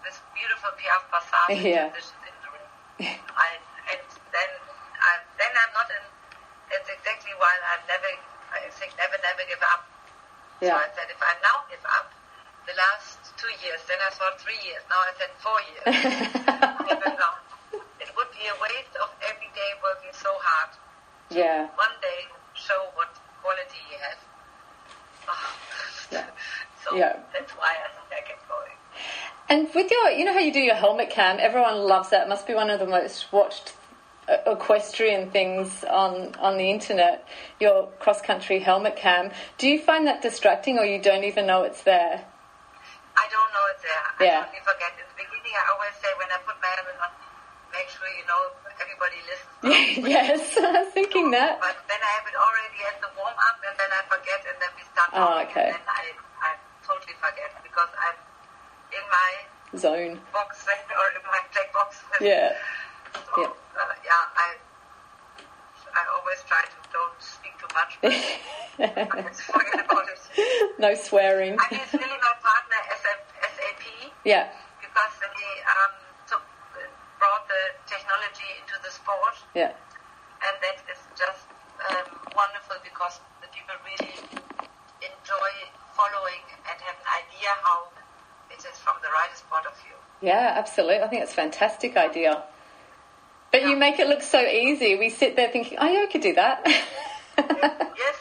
this 0.01 0.17
beautiful 0.33 0.73
Piaffe 0.81 1.05
Passage 1.13 1.61
Yeah. 1.61 1.93
in 1.93 2.35
the 2.41 2.49
ring? 2.49 2.69
I, 3.29 3.49
and 3.93 4.01
then, 4.33 4.49
I, 5.05 5.11
then 5.37 5.53
I'm 5.53 5.73
not 5.77 5.89
in. 5.93 6.03
That's 6.73 6.89
exactly 6.89 7.33
why 7.37 7.53
I 7.61 7.77
never, 7.85 8.09
I 8.57 8.73
think, 8.73 8.97
never, 8.97 9.17
never 9.21 9.45
give 9.45 9.61
up. 9.61 9.85
Yeah. 10.65 10.73
So 10.73 10.75
I 10.81 10.89
said, 10.97 11.07
if 11.13 11.21
I 11.21 11.33
now 11.45 11.61
give 11.69 11.85
up, 11.85 12.09
the 12.65 12.73
last 12.73 13.14
two 13.45 13.65
years, 13.65 13.81
then 13.87 13.97
I 14.01 14.09
thought 14.13 14.41
three 14.41 14.57
years, 14.65 14.81
now 14.89 14.97
I 14.97 15.11
said 15.17 15.31
four 15.37 15.59
years. 15.69 15.85
I 15.85 16.97
don't 16.97 17.19
know. 17.19 17.33
It 18.01 18.09
would 18.17 18.31
be 18.33 18.45
a 18.49 18.55
waste 18.61 18.95
of 19.01 19.09
every 19.21 19.49
day 19.53 19.69
working 19.83 20.13
so 20.13 20.29
hard. 20.41 20.69
yeah. 21.29 21.67
One 21.75 21.95
day 22.01 22.25
show 22.53 22.89
what 22.95 23.09
quality 23.41 23.79
he 23.89 23.95
has. 24.01 24.17
Yeah. 26.11 26.25
so 26.83 26.95
Yeah. 26.95 27.17
that's 27.33 27.51
why 27.53 27.73
I 27.83 27.89
think 27.97 28.23
I 28.23 28.27
kept 28.27 28.47
going. 28.47 28.77
And 29.49 29.67
with 29.73 29.89
your, 29.89 30.11
you 30.11 30.23
know 30.23 30.33
how 30.33 30.39
you 30.39 30.53
do 30.53 30.59
your 30.59 30.75
helmet 30.75 31.09
cam, 31.09 31.37
everyone 31.39 31.77
loves 31.79 32.09
that. 32.11 32.27
It 32.27 32.29
must 32.29 32.45
be 32.45 32.53
one 32.53 32.69
of 32.69 32.79
the 32.79 32.85
most 32.85 33.31
watched 33.33 33.73
uh, 34.29 34.37
equestrian 34.45 35.31
things 35.31 35.83
on 35.83 36.35
on 36.35 36.57
the 36.57 36.69
internet. 36.69 37.27
Your 37.59 37.87
cross 37.99 38.21
country 38.21 38.59
helmet 38.59 38.95
cam. 38.95 39.31
Do 39.57 39.67
you 39.67 39.79
find 39.79 40.05
that 40.07 40.21
distracting, 40.21 40.77
or 40.77 40.85
you 40.85 41.01
don't 41.01 41.23
even 41.23 41.47
know 41.47 41.63
it's 41.63 41.81
there? 41.83 42.23
I 43.15 43.25
don't 43.31 43.49
know 43.55 43.63
it's 43.71 43.83
there. 43.83 44.03
I 44.19 44.23
Yeah. 44.23 44.39
totally 44.45 44.63
forget. 44.63 44.91
In 44.99 45.05
the 45.07 45.17
beginning, 45.17 45.55
I 45.55 45.63
always 45.73 45.95
say 46.03 46.11
when 46.19 46.29
I 46.31 46.37
put 46.43 46.55
my 46.59 46.71
helmet 46.75 46.97
on, 46.99 47.11
make 47.71 47.87
sure 47.91 48.07
you 48.11 48.25
know 48.27 48.41
everybody 48.79 49.19
listens. 49.27 50.03
yes, 50.15 50.41
I 50.61 50.83
was 50.83 50.89
thinking 50.93 51.31
that. 51.31 51.59
But 51.63 51.75
then 51.87 51.99
I 52.01 52.11
have 52.19 52.27
it 52.27 52.35
already 52.37 52.79
at 52.91 52.97
the 52.99 53.09
warm 53.15 53.35
up, 53.35 53.57
and 53.63 53.75
then 53.79 53.89
I 53.91 54.01
forget, 54.11 54.39
and 54.47 54.57
then 54.61 54.71
we 54.75 54.83
start 54.91 55.09
Oh, 55.15 55.39
talking, 55.39 55.47
okay. 55.51 55.67
and 55.71 55.79
then 55.79 55.87
I, 55.87 56.03
I 56.43 56.49
totally 56.85 57.15
forget 57.23 57.49
because 57.63 57.91
I'm 57.95 58.17
in 58.95 59.05
my 59.07 59.31
Zone. 59.79 60.13
box 60.31 60.63
or 60.99 61.07
in 61.15 61.23
my 61.27 61.41
black 61.55 61.69
box. 61.73 61.89
Yeah. 62.19 62.51
So, 63.15 63.41
Yeah. 63.41 63.51
Uh, 63.75 63.91
yeah, 64.07 64.39
I 64.39 64.55
I 65.95 66.03
always 66.19 66.39
try 66.47 66.61
to 66.63 66.77
don't 66.91 67.17
speak 67.19 67.55
too 67.57 67.71
much, 67.73 67.91
but 68.03 68.11
I 68.11 69.21
just 69.31 69.41
forget 69.47 69.79
about 69.85 70.05
it. 70.11 70.19
no 70.79 70.93
swearing. 70.95 71.55
I 71.59 71.65
mean, 71.71 71.79
it's 71.83 71.93
really 71.95 72.19
my 72.19 72.33
partner, 72.43 72.79
SAP, 72.99 74.11
Yeah. 74.25 74.51
because 74.83 75.13
they 75.23 75.51
um, 75.71 75.93
took, 76.27 76.43
brought 77.19 77.47
the 77.47 77.61
technology 77.87 78.49
into 78.59 78.75
the 78.83 78.91
sport, 78.91 79.35
Yeah. 79.55 79.71
and 80.43 80.53
that 80.59 80.77
is 80.91 80.99
just 81.15 81.47
um, 81.89 82.05
wonderful 82.35 82.75
because 82.83 83.19
the 83.41 83.47
people 83.55 83.75
really 83.87 84.11
enjoy 84.99 85.51
following 85.95 86.43
and 86.67 86.75
have 86.83 86.97
an 86.99 87.09
idea 87.23 87.51
how 87.63 87.87
it 88.51 88.59
is 88.59 88.75
from 88.83 88.95
the 89.01 89.09
rider's 89.15 89.43
point 89.49 89.65
of 89.65 89.75
view. 89.79 89.95
Yeah, 90.21 90.53
absolutely. 90.57 90.99
I 91.01 91.07
think 91.07 91.23
it's 91.23 91.31
a 91.31 91.35
fantastic 91.35 91.95
idea. 91.97 92.43
But 93.55 93.71
you 93.71 93.79
make 93.79 94.03
it 94.03 94.11
look 94.11 94.19
so 94.19 94.43
easy. 94.43 94.99
We 94.99 95.07
sit 95.07 95.39
there 95.39 95.47
thinking, 95.47 95.79
oh, 95.79 95.87
yeah, 95.87 96.03
I 96.03 96.11
could 96.11 96.19
do 96.19 96.35
that. 96.35 96.59
yes. 96.67 98.15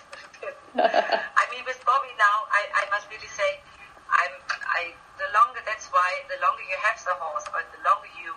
I 0.79 1.43
mean, 1.51 1.67
with 1.67 1.83
Bobby 1.83 2.15
now, 2.15 2.47
I, 2.55 2.63
I 2.71 2.85
must 2.95 3.11
really 3.11 3.27
say, 3.27 3.59
I'm, 4.15 4.31
I, 4.63 4.95
the 5.19 5.27
longer, 5.35 5.59
that's 5.67 5.91
why 5.91 6.07
the 6.31 6.39
longer 6.39 6.63
you 6.63 6.79
have 6.87 7.03
the 7.03 7.19
horse, 7.19 7.51
or 7.51 7.67
the 7.67 7.83
longer 7.83 8.07
you 8.23 8.31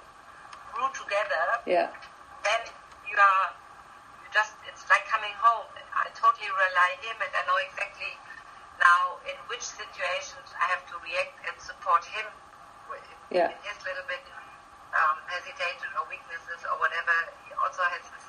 grew 0.73 0.89
together, 0.97 1.61
yeah. 1.69 1.93
then 2.41 2.65
you 3.05 3.13
are, 3.13 3.45
you 4.25 4.33
just, 4.33 4.57
it's 4.65 4.81
like 4.89 5.05
coming 5.05 5.37
home. 5.37 5.69
I 5.93 6.09
totally 6.17 6.49
rely 6.49 6.97
him 7.05 7.21
and 7.21 7.29
I 7.29 7.45
know 7.45 7.61
exactly 7.61 8.09
now 8.81 9.21
in 9.29 9.37
which 9.53 9.61
situations 9.61 10.49
I 10.57 10.65
have 10.73 10.81
to 10.89 10.97
react 11.05 11.45
and 11.45 11.53
support 11.61 12.09
him 12.09 12.25
with 12.89 13.05
Yeah. 13.29 13.53
in 13.53 13.61
his 13.61 13.77
little 13.85 14.05
bit 14.09 14.25
um, 15.27 15.35
hesitation 15.35 15.91
or 15.99 16.07
weaknesses 16.07 16.63
or 16.71 16.79
whatever. 16.79 17.11
He 17.43 17.51
also 17.59 17.83
has 17.83 18.03
his, 18.07 18.25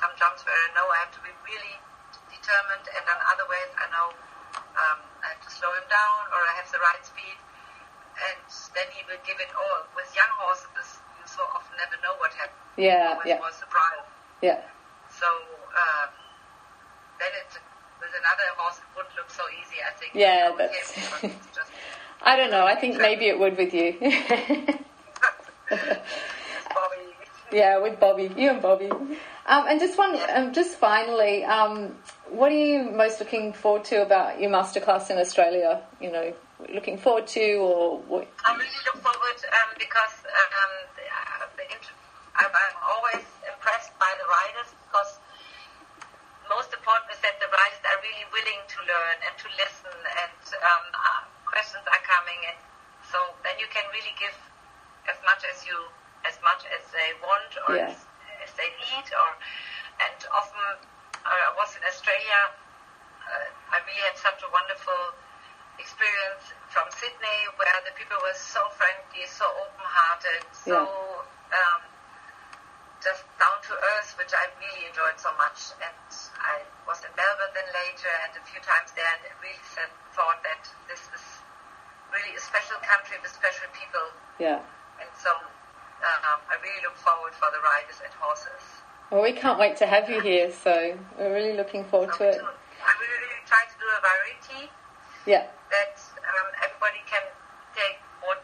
some 0.00 0.10
jumps 0.16 0.40
where 0.48 0.56
I 0.56 0.68
know 0.72 0.88
I 0.88 0.98
have 1.04 1.12
to 1.12 1.22
be 1.22 1.32
really 1.44 1.76
determined 2.32 2.88
and 2.96 3.02
then 3.04 3.18
other 3.28 3.44
ways 3.52 3.70
I 3.76 3.86
know 3.92 4.08
um, 4.56 4.98
I 5.20 5.36
have 5.36 5.42
to 5.44 5.50
slow 5.52 5.68
him 5.76 5.84
down 5.92 6.20
or 6.32 6.40
I 6.40 6.52
have 6.56 6.68
the 6.72 6.80
right 6.80 7.02
speed 7.04 7.36
and 8.16 8.40
then 8.72 8.88
he 8.96 9.04
will 9.08 9.20
give 9.28 9.36
it 9.40 9.52
all. 9.52 9.84
With 9.96 10.08
young 10.16 10.32
horses, 10.40 11.00
you 11.20 11.24
so 11.28 11.44
often 11.52 11.76
never 11.76 12.00
know 12.00 12.16
what 12.16 12.32
happens. 12.32 12.56
Yeah, 12.80 13.12
Always 13.16 13.28
yeah. 13.28 13.40
more 13.40 13.52
surprise. 13.52 14.04
Yeah. 14.40 14.60
So 15.12 15.28
um, 15.28 16.08
then 17.20 17.32
it's 17.44 17.56
with 18.00 18.12
another 18.16 18.48
horse, 18.56 18.80
it 18.80 18.88
wouldn't 18.96 19.14
look 19.16 19.30
so 19.30 19.44
easy. 19.60 19.78
I 19.84 19.92
think. 20.00 20.16
Yeah, 20.16 20.50
that's- 20.56 20.90
him, 20.92 21.04
because 21.04 21.36
it's 21.44 21.56
just 21.56 21.70
I 22.24 22.36
don't 22.36 22.50
know. 22.50 22.64
I 22.64 22.76
think 22.76 22.98
maybe 22.98 23.26
it 23.26 23.38
would 23.38 23.56
with 23.58 23.74
you. 23.74 23.98
Bobby. 25.72 27.02
yeah, 27.52 27.78
with 27.78 27.98
Bobby, 28.00 28.30
you 28.36 28.50
and 28.50 28.62
Bobby. 28.62 28.90
Um, 28.90 29.66
and 29.66 29.80
just 29.80 29.98
one, 29.98 30.16
um, 30.34 30.52
just 30.52 30.76
finally, 30.76 31.44
um, 31.44 31.96
what 32.30 32.52
are 32.52 32.56
you 32.56 32.90
most 32.90 33.18
looking 33.20 33.52
forward 33.52 33.84
to 33.86 34.02
about 34.02 34.40
your 34.40 34.50
masterclass 34.50 35.10
in 35.10 35.18
Australia? 35.18 35.82
You 36.00 36.12
know, 36.12 36.32
looking 36.72 36.96
forward 36.98 37.26
to, 37.28 37.44
or 37.56 37.98
what? 38.06 38.28
I 38.44 38.54
really 38.54 38.70
look 38.86 39.02
forward 39.02 39.38
um, 39.50 39.70
because 39.78 40.22
um, 40.24 40.70
uh, 40.96 41.32
I'm, 42.42 42.48
I'm 42.48 42.76
always 42.82 43.26
impressed 43.44 43.92
by 43.98 44.10
the 44.16 44.26
writers 44.26 44.70
because 44.88 45.20
most 46.48 46.72
important 46.72 47.12
is 47.12 47.20
that 47.20 47.36
the 47.38 47.50
writers 47.50 47.82
are 47.86 47.98
really 48.00 48.26
willing 48.32 48.62
to 48.66 48.78
learn 48.88 49.16
and 49.22 49.34
to 49.36 49.48
listen 49.60 49.94
and 49.94 50.42
um, 50.58 50.84
uh, 50.90 51.22
questions 51.44 51.84
are 51.86 52.02
coming 52.02 52.40
and 52.50 52.58
so 53.04 53.18
then 53.44 53.56
you 53.60 53.68
can 53.70 53.84
really 53.92 54.12
give 54.18 54.34
as 55.08 55.18
much 55.24 55.42
as 55.48 55.66
you 55.66 55.78
as 56.26 56.38
much 56.42 56.62
as 56.70 56.82
they 56.94 57.10
want 57.22 57.50
or 57.66 57.74
Yeah. 57.76 57.90
as, 57.90 57.98
as 58.46 58.52
they 58.54 58.70
need 58.90 59.06
or 59.10 59.30
and 60.02 60.18
often 60.34 60.78
uh, 61.24 61.48
I 61.48 61.52
was 61.58 61.74
in 61.76 61.82
Australia 61.86 62.40
uh, 63.26 63.74
I 63.74 63.78
really 63.86 64.04
had 64.06 64.18
such 64.18 64.42
a 64.42 64.50
wonderful 64.50 65.14
experience 65.78 66.52
from 66.68 66.86
Sydney 66.92 67.40
where 67.56 67.78
the 67.86 67.94
people 67.96 68.18
were 68.20 68.36
so 68.36 68.60
friendly, 68.76 69.24
so 69.26 69.46
open-hearted, 69.48 70.42
so 70.52 70.76
um, 70.78 71.80
just 73.02 73.24
down 73.40 73.58
to 73.66 73.72
earth, 73.74 74.14
which 74.20 74.30
I 74.30 74.46
really 74.60 74.86
enjoyed 74.86 75.18
so 75.18 75.32
much. 75.40 75.74
And 75.82 75.96
I 76.38 76.62
was 76.86 77.02
in 77.02 77.12
Melbourne 77.16 77.52
then 77.56 77.66
later 77.72 78.12
and 78.28 78.32
a 78.38 78.42
few 78.46 78.60
times 78.62 78.92
there 78.94 79.08
and 79.10 79.32
really 79.42 79.58
said, 79.74 79.90
thought 80.14 80.38
that 80.46 80.62
this 80.86 81.02
is 81.16 81.24
really 82.12 82.36
a 82.36 82.42
special 82.42 82.78
country 82.84 83.16
with 83.24 83.32
special 83.32 83.66
people. 83.74 84.06
Yeah. 84.38 84.60
So 85.22 85.30
um, 85.30 86.38
I 86.50 86.58
really 86.58 86.82
look 86.82 86.98
forward 86.98 87.30
for 87.38 87.46
the 87.54 87.62
riders 87.62 88.02
and 88.02 88.10
horses. 88.18 88.62
Well, 89.14 89.22
we 89.22 89.30
can't 89.32 89.54
wait 89.58 89.76
to 89.78 89.86
have 89.86 90.10
you 90.10 90.18
here, 90.20 90.50
so 90.50 90.98
we're 91.18 91.30
really 91.32 91.54
looking 91.54 91.84
forward 91.86 92.10
So 92.18 92.26
to 92.26 92.34
it. 92.34 92.42
I 92.42 92.90
really, 92.98 93.18
really 93.22 93.42
try 93.46 93.62
to 93.70 93.76
do 93.78 93.86
a 93.86 93.98
variety 94.02 94.62
Yeah. 95.30 95.46
that 95.70 95.94
um, 96.26 96.48
everybody 96.64 96.98
can 97.06 97.22
take 97.76 98.02
what 98.26 98.42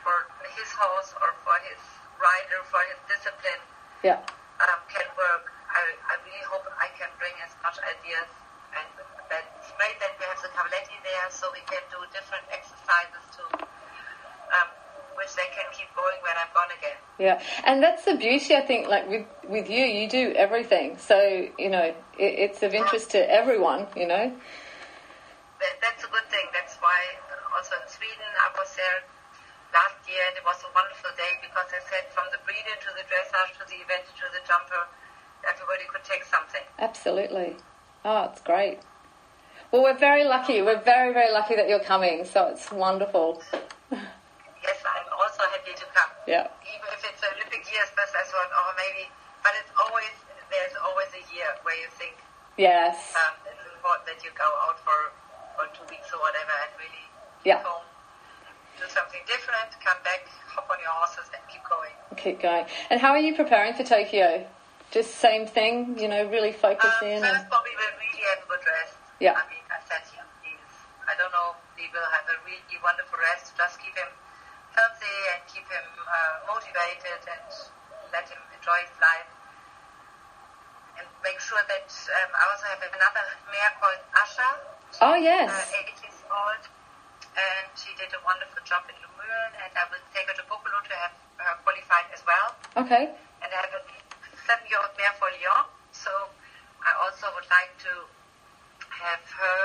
for 0.00 0.24
his 0.56 0.70
horse 0.72 1.12
or 1.20 1.36
for 1.44 1.58
his 1.68 1.80
rider, 2.16 2.60
for 2.72 2.80
his 2.88 3.00
discipline 3.12 3.60
Yeah. 4.00 4.24
um, 4.64 4.80
can 4.88 5.04
work. 5.20 5.52
I, 5.68 5.84
I 6.08 6.14
really 6.24 6.44
hope 6.48 6.64
I 6.80 6.88
can 6.96 7.12
bring 7.20 7.36
as 7.44 7.52
much 7.60 7.76
ideas 7.84 8.30
and 8.72 8.88
that 9.28 9.44
it's 9.60 9.68
great 9.76 10.00
that 10.00 10.16
we 10.16 10.24
have 10.32 10.40
the 10.40 10.48
Cavaletti 10.56 10.96
there 11.04 11.28
so 11.28 11.52
we 11.52 11.60
can 11.68 11.82
do 11.92 12.00
different 12.16 12.46
exercises 12.48 13.24
to 13.36 13.42
um, 13.58 13.59
which 15.20 15.36
they 15.36 15.48
can 15.52 15.68
keep 15.76 15.92
going 15.94 16.16
when 16.24 16.34
I'm 16.40 16.48
gone 16.56 16.72
again. 16.72 16.98
Yeah, 17.20 17.36
and 17.68 17.82
that's 17.82 18.04
the 18.08 18.16
beauty, 18.16 18.56
I 18.56 18.64
think. 18.64 18.88
Like 18.88 19.06
with 19.08 19.26
with 19.48 19.68
you, 19.68 19.84
you 19.84 20.08
do 20.08 20.32
everything, 20.32 20.96
so 20.96 21.20
you 21.58 21.68
know 21.68 21.92
it, 22.18 22.32
it's 22.44 22.62
of 22.62 22.72
interest 22.72 23.10
to 23.12 23.20
everyone. 23.20 23.86
You 23.94 24.08
know. 24.08 24.26
that, 25.60 25.74
that's 25.84 26.02
a 26.04 26.08
good 26.08 26.26
thing. 26.32 26.48
That's 26.56 26.76
why 26.80 26.98
uh, 27.28 27.56
also 27.56 27.76
in 27.76 27.88
Sweden 27.92 28.30
I 28.40 28.48
was 28.56 28.72
there 28.74 29.04
last 29.76 30.00
year 30.08 30.24
and 30.32 30.34
it 30.40 30.44
was 30.44 30.58
a 30.64 30.70
wonderful 30.74 31.12
day 31.14 31.38
because 31.44 31.68
I 31.70 31.80
said 31.86 32.08
from 32.10 32.26
the 32.32 32.40
breeder 32.42 32.74
to 32.74 32.90
the 32.96 33.04
dressage 33.06 33.52
to 33.60 33.64
the 33.68 33.78
event 33.84 34.08
to 34.08 34.26
the 34.32 34.42
jumper, 34.48 34.82
everybody 35.46 35.84
could 35.92 36.02
take 36.02 36.24
something. 36.24 36.64
Absolutely. 36.80 37.56
Oh, 38.04 38.32
it's 38.32 38.40
great. 38.40 38.80
Well, 39.70 39.84
we're 39.84 39.98
very 40.00 40.24
lucky. 40.24 40.62
We're 40.62 40.80
very, 40.82 41.12
very 41.12 41.30
lucky 41.30 41.54
that 41.54 41.68
you're 41.68 41.84
coming. 41.84 42.24
So 42.24 42.48
it's 42.48 42.72
wonderful. 42.72 43.42
Yes, 43.92 44.76
I'm 44.84 45.06
also 45.14 45.42
happy 45.52 45.72
to 45.76 45.86
come. 45.94 46.10
Yeah. 46.26 46.48
It's 47.20 47.28
Olympic 47.36 47.68
years, 47.68 47.92
but 47.92 48.08
I 48.16 48.24
thought, 48.24 48.48
oh, 48.48 48.72
maybe, 48.80 49.04
but 49.44 49.52
it's 49.60 49.68
always, 49.76 50.08
there's 50.48 50.72
always 50.80 51.12
a 51.12 51.20
year 51.28 51.52
where 51.68 51.76
you 51.76 51.84
think 52.00 52.16
Yes. 52.56 52.96
um, 53.12 53.36
it's 53.44 53.60
important 53.76 54.08
that 54.08 54.24
you 54.24 54.32
go 54.32 54.48
out 54.64 54.80
for, 54.80 55.12
for 55.52 55.68
two 55.76 55.84
weeks 55.92 56.08
or 56.16 56.20
whatever 56.24 56.48
and 56.64 56.72
really 56.80 57.04
Yeah. 57.44 57.60
home, 57.60 57.84
do 58.80 58.88
something 58.88 59.20
different, 59.28 59.68
come 59.84 60.00
back, 60.00 60.24
hop 60.48 60.64
on 60.72 60.80
your 60.80 60.88
horses 60.96 61.28
and 61.36 61.44
keep 61.52 61.60
going. 61.68 61.92
Keep 62.16 62.40
going. 62.40 62.64
And 62.88 62.96
how 62.96 63.12
are 63.12 63.20
you 63.20 63.36
preparing 63.36 63.76
for 63.76 63.84
Tokyo? 63.84 64.40
Just 64.88 65.20
same 65.20 65.44
thing. 65.44 66.00
You 66.00 66.08
know, 66.08 66.24
really 66.24 66.56
focus 66.56 66.88
Um, 67.04 67.08
in. 67.08 67.20
first, 67.20 67.52
Bobby 67.52 67.76
will 67.76 68.00
really 68.00 68.24
have 68.32 68.40
a 68.40 68.48
good 68.48 68.64
rest. 68.64 68.96
Yeah. 69.20 69.36
I 69.36 69.44
mean, 69.52 69.60
I 69.68 69.76
said 69.84 70.00
he, 70.08 70.16
he's, 70.48 70.72
I 71.04 71.12
don't 71.20 71.32
know, 71.36 71.52
he 71.76 71.84
will 71.92 72.08
have 72.16 72.24
a 72.32 72.36
really 72.48 72.80
wonderful 72.80 73.20
rest. 73.20 73.52
Just 73.60 73.76
keep 73.76 73.92
him 73.92 74.08
healthy 74.80 75.16
and 75.36 75.40
keep 75.44 75.66
him 75.68 75.86
uh, 76.08 76.48
motivated 76.48 77.20
and 77.28 77.44
let 78.12 78.24
him 78.32 78.40
enjoy 78.56 78.78
his 78.88 78.96
life. 78.96 79.28
And 80.96 81.06
make 81.20 81.36
sure 81.40 81.60
that 81.68 81.84
um, 81.88 82.30
I 82.32 82.42
also 82.48 82.66
have 82.72 82.80
another 82.80 83.26
mare 83.52 83.72
called 83.76 84.00
Asha. 84.16 84.48
oh 85.04 85.16
yes. 85.20 85.48
Uh, 85.52 85.84
80 85.84 85.92
years 86.00 86.20
old. 86.32 86.64
And 87.36 87.66
she 87.76 87.92
did 88.00 88.10
a 88.16 88.20
wonderful 88.24 88.60
job 88.64 88.88
in 88.88 88.96
Luhmühlen. 89.04 89.52
And 89.60 89.70
I 89.76 89.84
will 89.92 90.02
take 90.16 90.26
her 90.32 90.36
to 90.40 90.44
Boekelo 90.48 90.80
to 90.80 90.94
have 90.96 91.14
her 91.40 91.54
qualified 91.64 92.04
as 92.12 92.20
well 92.28 92.52
Okay. 92.76 93.08
and 93.40 93.48
I 93.48 93.58
have 93.64 93.72
a 93.72 93.82
seven-year-old 94.44 94.92
mare 95.00 95.14
for 95.16 95.28
Lyon. 95.40 95.64
So 95.92 96.12
I 96.84 96.92
also 97.00 97.32
would 97.36 97.48
like 97.48 97.72
to 97.88 97.92
have 98.92 99.24
her 99.40 99.60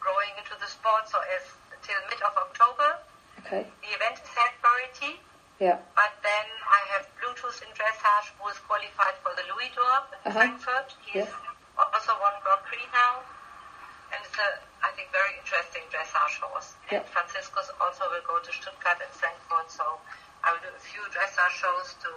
growing 0.00 0.32
into 0.36 0.52
the 0.60 0.68
sport. 0.68 1.08
So 1.08 1.20
as 1.24 1.44
till 1.80 1.96
mid 2.12 2.20
of 2.20 2.36
October, 2.36 3.00
Okay. 3.40 3.64
the 3.80 3.90
event 3.96 4.20
is 4.20 4.28
head 4.36 4.52
priority. 4.60 5.16
Yeah. 5.60 5.76
But 5.94 6.16
then 6.24 6.46
I 6.64 6.80
have 6.96 7.04
Bluetooth 7.20 7.60
in 7.60 7.68
dressage 7.76 8.32
who 8.40 8.48
is 8.48 8.56
qualified 8.64 9.14
for 9.20 9.36
the 9.36 9.44
Louis 9.52 9.68
d'Or 9.76 10.08
in 10.08 10.18
Uh-huh. 10.24 10.32
Frankfurt. 10.32 10.88
He's 11.04 11.28
Yes. 11.28 11.32
also 11.76 12.16
won 12.18 12.32
Grand 12.42 12.64
Prix 12.64 12.80
now. 12.96 13.20
And 14.10 14.24
it's 14.24 14.38
a, 14.40 14.48
I 14.82 14.90
think, 14.96 15.12
very 15.12 15.36
interesting 15.38 15.84
dressage 15.92 16.40
horse. 16.40 16.72
And 16.88 17.04
Yeah. 17.04 17.12
Franziskus 17.12 17.68
also 17.78 18.08
will 18.10 18.24
go 18.24 18.40
to 18.40 18.50
Stuttgart 18.52 18.98
and 19.04 19.12
Frankfurt. 19.12 19.70
So 19.70 19.84
I 20.42 20.52
will 20.52 20.64
do 20.64 20.72
a 20.74 20.80
few 20.80 21.04
dressage 21.12 21.54
shows 21.60 21.94
to 22.08 22.10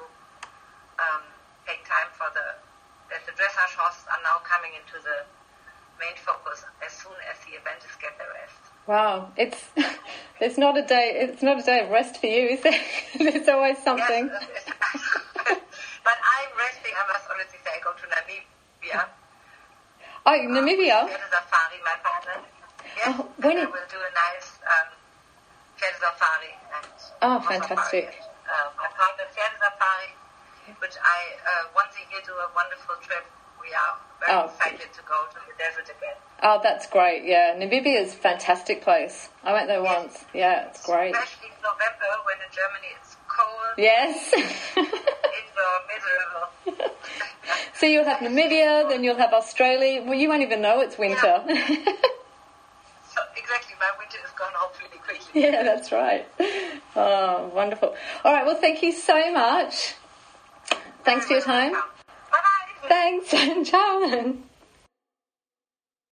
um, 1.04 1.24
take 1.68 1.84
time 1.84 2.10
for 2.16 2.32
the, 2.34 2.48
that 3.12 3.26
the 3.28 3.34
dressage 3.36 3.76
horses 3.76 4.08
are 4.08 4.24
now 4.24 4.40
coming 4.48 4.72
into 4.74 4.98
the 5.04 5.26
main 6.00 6.16
focus 6.16 6.64
as 6.80 6.94
soon 6.96 7.16
as 7.30 7.38
the 7.46 7.60
events 7.60 7.86
get 8.00 8.18
their 8.18 8.32
rest. 8.40 8.72
Wow. 8.88 9.32
It's 9.38 9.60
there's 10.40 10.58
not 10.58 10.78
a 10.78 10.82
day. 10.86 11.14
It's 11.16 11.42
not 11.42 11.60
a 11.60 11.64
day 11.64 11.82
of 11.86 11.90
rest 11.90 12.18
for 12.20 12.28
you, 12.28 12.50
is 12.50 12.62
there? 12.62 12.80
There's 13.18 13.48
always 13.48 13.78
something. 13.80 14.28
Yes, 14.28 14.66
but 16.04 16.18
I'm 16.20 16.52
resting, 16.60 16.92
I 16.92 17.04
must 17.12 17.26
honestly 17.32 17.60
say, 17.64 17.72
I 17.80 17.84
go 17.84 17.94
to 17.96 18.06
Namibia. 18.12 19.08
Oh, 20.26 20.32
Namibia. 20.32 21.08
Pferde 21.08 21.28
safari, 21.32 21.80
my 21.84 21.96
partner. 22.04 22.44
Yes, 22.98 23.16
Oh, 23.20 23.28
when 23.40 23.58
and 23.58 23.60
I 23.60 23.64
it- 23.64 23.72
will 23.72 23.88
do 23.92 24.00
a 24.04 24.12
nice 24.12 24.50
um, 24.68 24.90
Pferde 25.80 26.00
safari. 26.04 26.54
And 26.76 26.88
Oh, 27.24 27.40
fantastic. 27.40 28.06
Safari. 28.12 28.32
Uh, 28.52 28.68
my 28.78 28.88
partner 29.00 29.26
Pferde 29.32 29.58
safari, 29.64 30.12
which 30.84 30.96
I 31.00 31.20
uh, 31.48 31.64
once 31.76 31.96
a 31.96 32.04
year 32.12 32.20
do 32.28 32.34
a 32.36 32.48
wonderful 32.56 32.96
trip. 33.00 33.24
We 33.64 33.70
are 33.74 33.98
very 34.20 34.32
Oh, 34.40 34.46
excited 34.46 34.94
to 34.94 35.02
go 35.08 35.16
to 35.32 35.36
the 35.48 35.54
desert 35.58 35.86
again. 35.98 36.16
Oh, 36.42 36.60
that's 36.62 36.88
great. 36.88 37.24
Yeah, 37.26 37.56
Namibia 37.58 38.02
is 38.02 38.14
a 38.14 38.18
fantastic 38.18 38.82
place. 38.82 39.30
I 39.44 39.54
went 39.54 39.68
there 39.68 39.82
once. 39.82 40.26
Yeah, 40.34 40.68
it's 40.68 40.86
great. 40.86 41.14
Especially 41.16 41.48
in 41.48 41.62
November 41.64 42.10
when 42.26 42.38
in 42.44 42.52
Germany 42.52 42.88
it's 43.00 43.16
cold, 43.28 43.76
Yes. 43.78 44.34
indoor, 44.78 44.90
uh, 45.64 46.76
miserable. 46.76 46.92
so 47.76 47.86
you'll 47.86 48.04
have 48.06 48.20
Namibia, 48.20 48.90
then 48.90 49.04
you'll 49.04 49.16
have 49.18 49.34
Australia. 49.34 50.04
Well, 50.04 50.16
you 50.16 50.28
won't 50.28 50.42
even 50.42 50.62
know 50.62 50.82
it's 50.82 50.98
winter. 50.98 51.44
So 53.16 53.22
exactly, 53.38 53.76
my 53.80 53.92
winter 54.00 54.18
is 54.26 54.32
gone 54.32 54.50
hopefully 54.56 54.90
quickly. 55.06 55.40
yeah, 55.44 55.62
that's 55.62 55.92
right. 55.92 56.28
Oh, 56.96 57.52
wonderful. 57.54 57.96
All 58.26 58.34
right. 58.34 58.44
Well, 58.44 58.56
thank 58.60 58.82
you 58.82 58.92
so 58.92 59.32
much. 59.32 59.94
Thanks 61.06 61.28
for 61.28 61.34
your 61.34 61.44
time. 61.44 61.76
Thanks. 62.88 63.30
Ciao. 63.70 64.36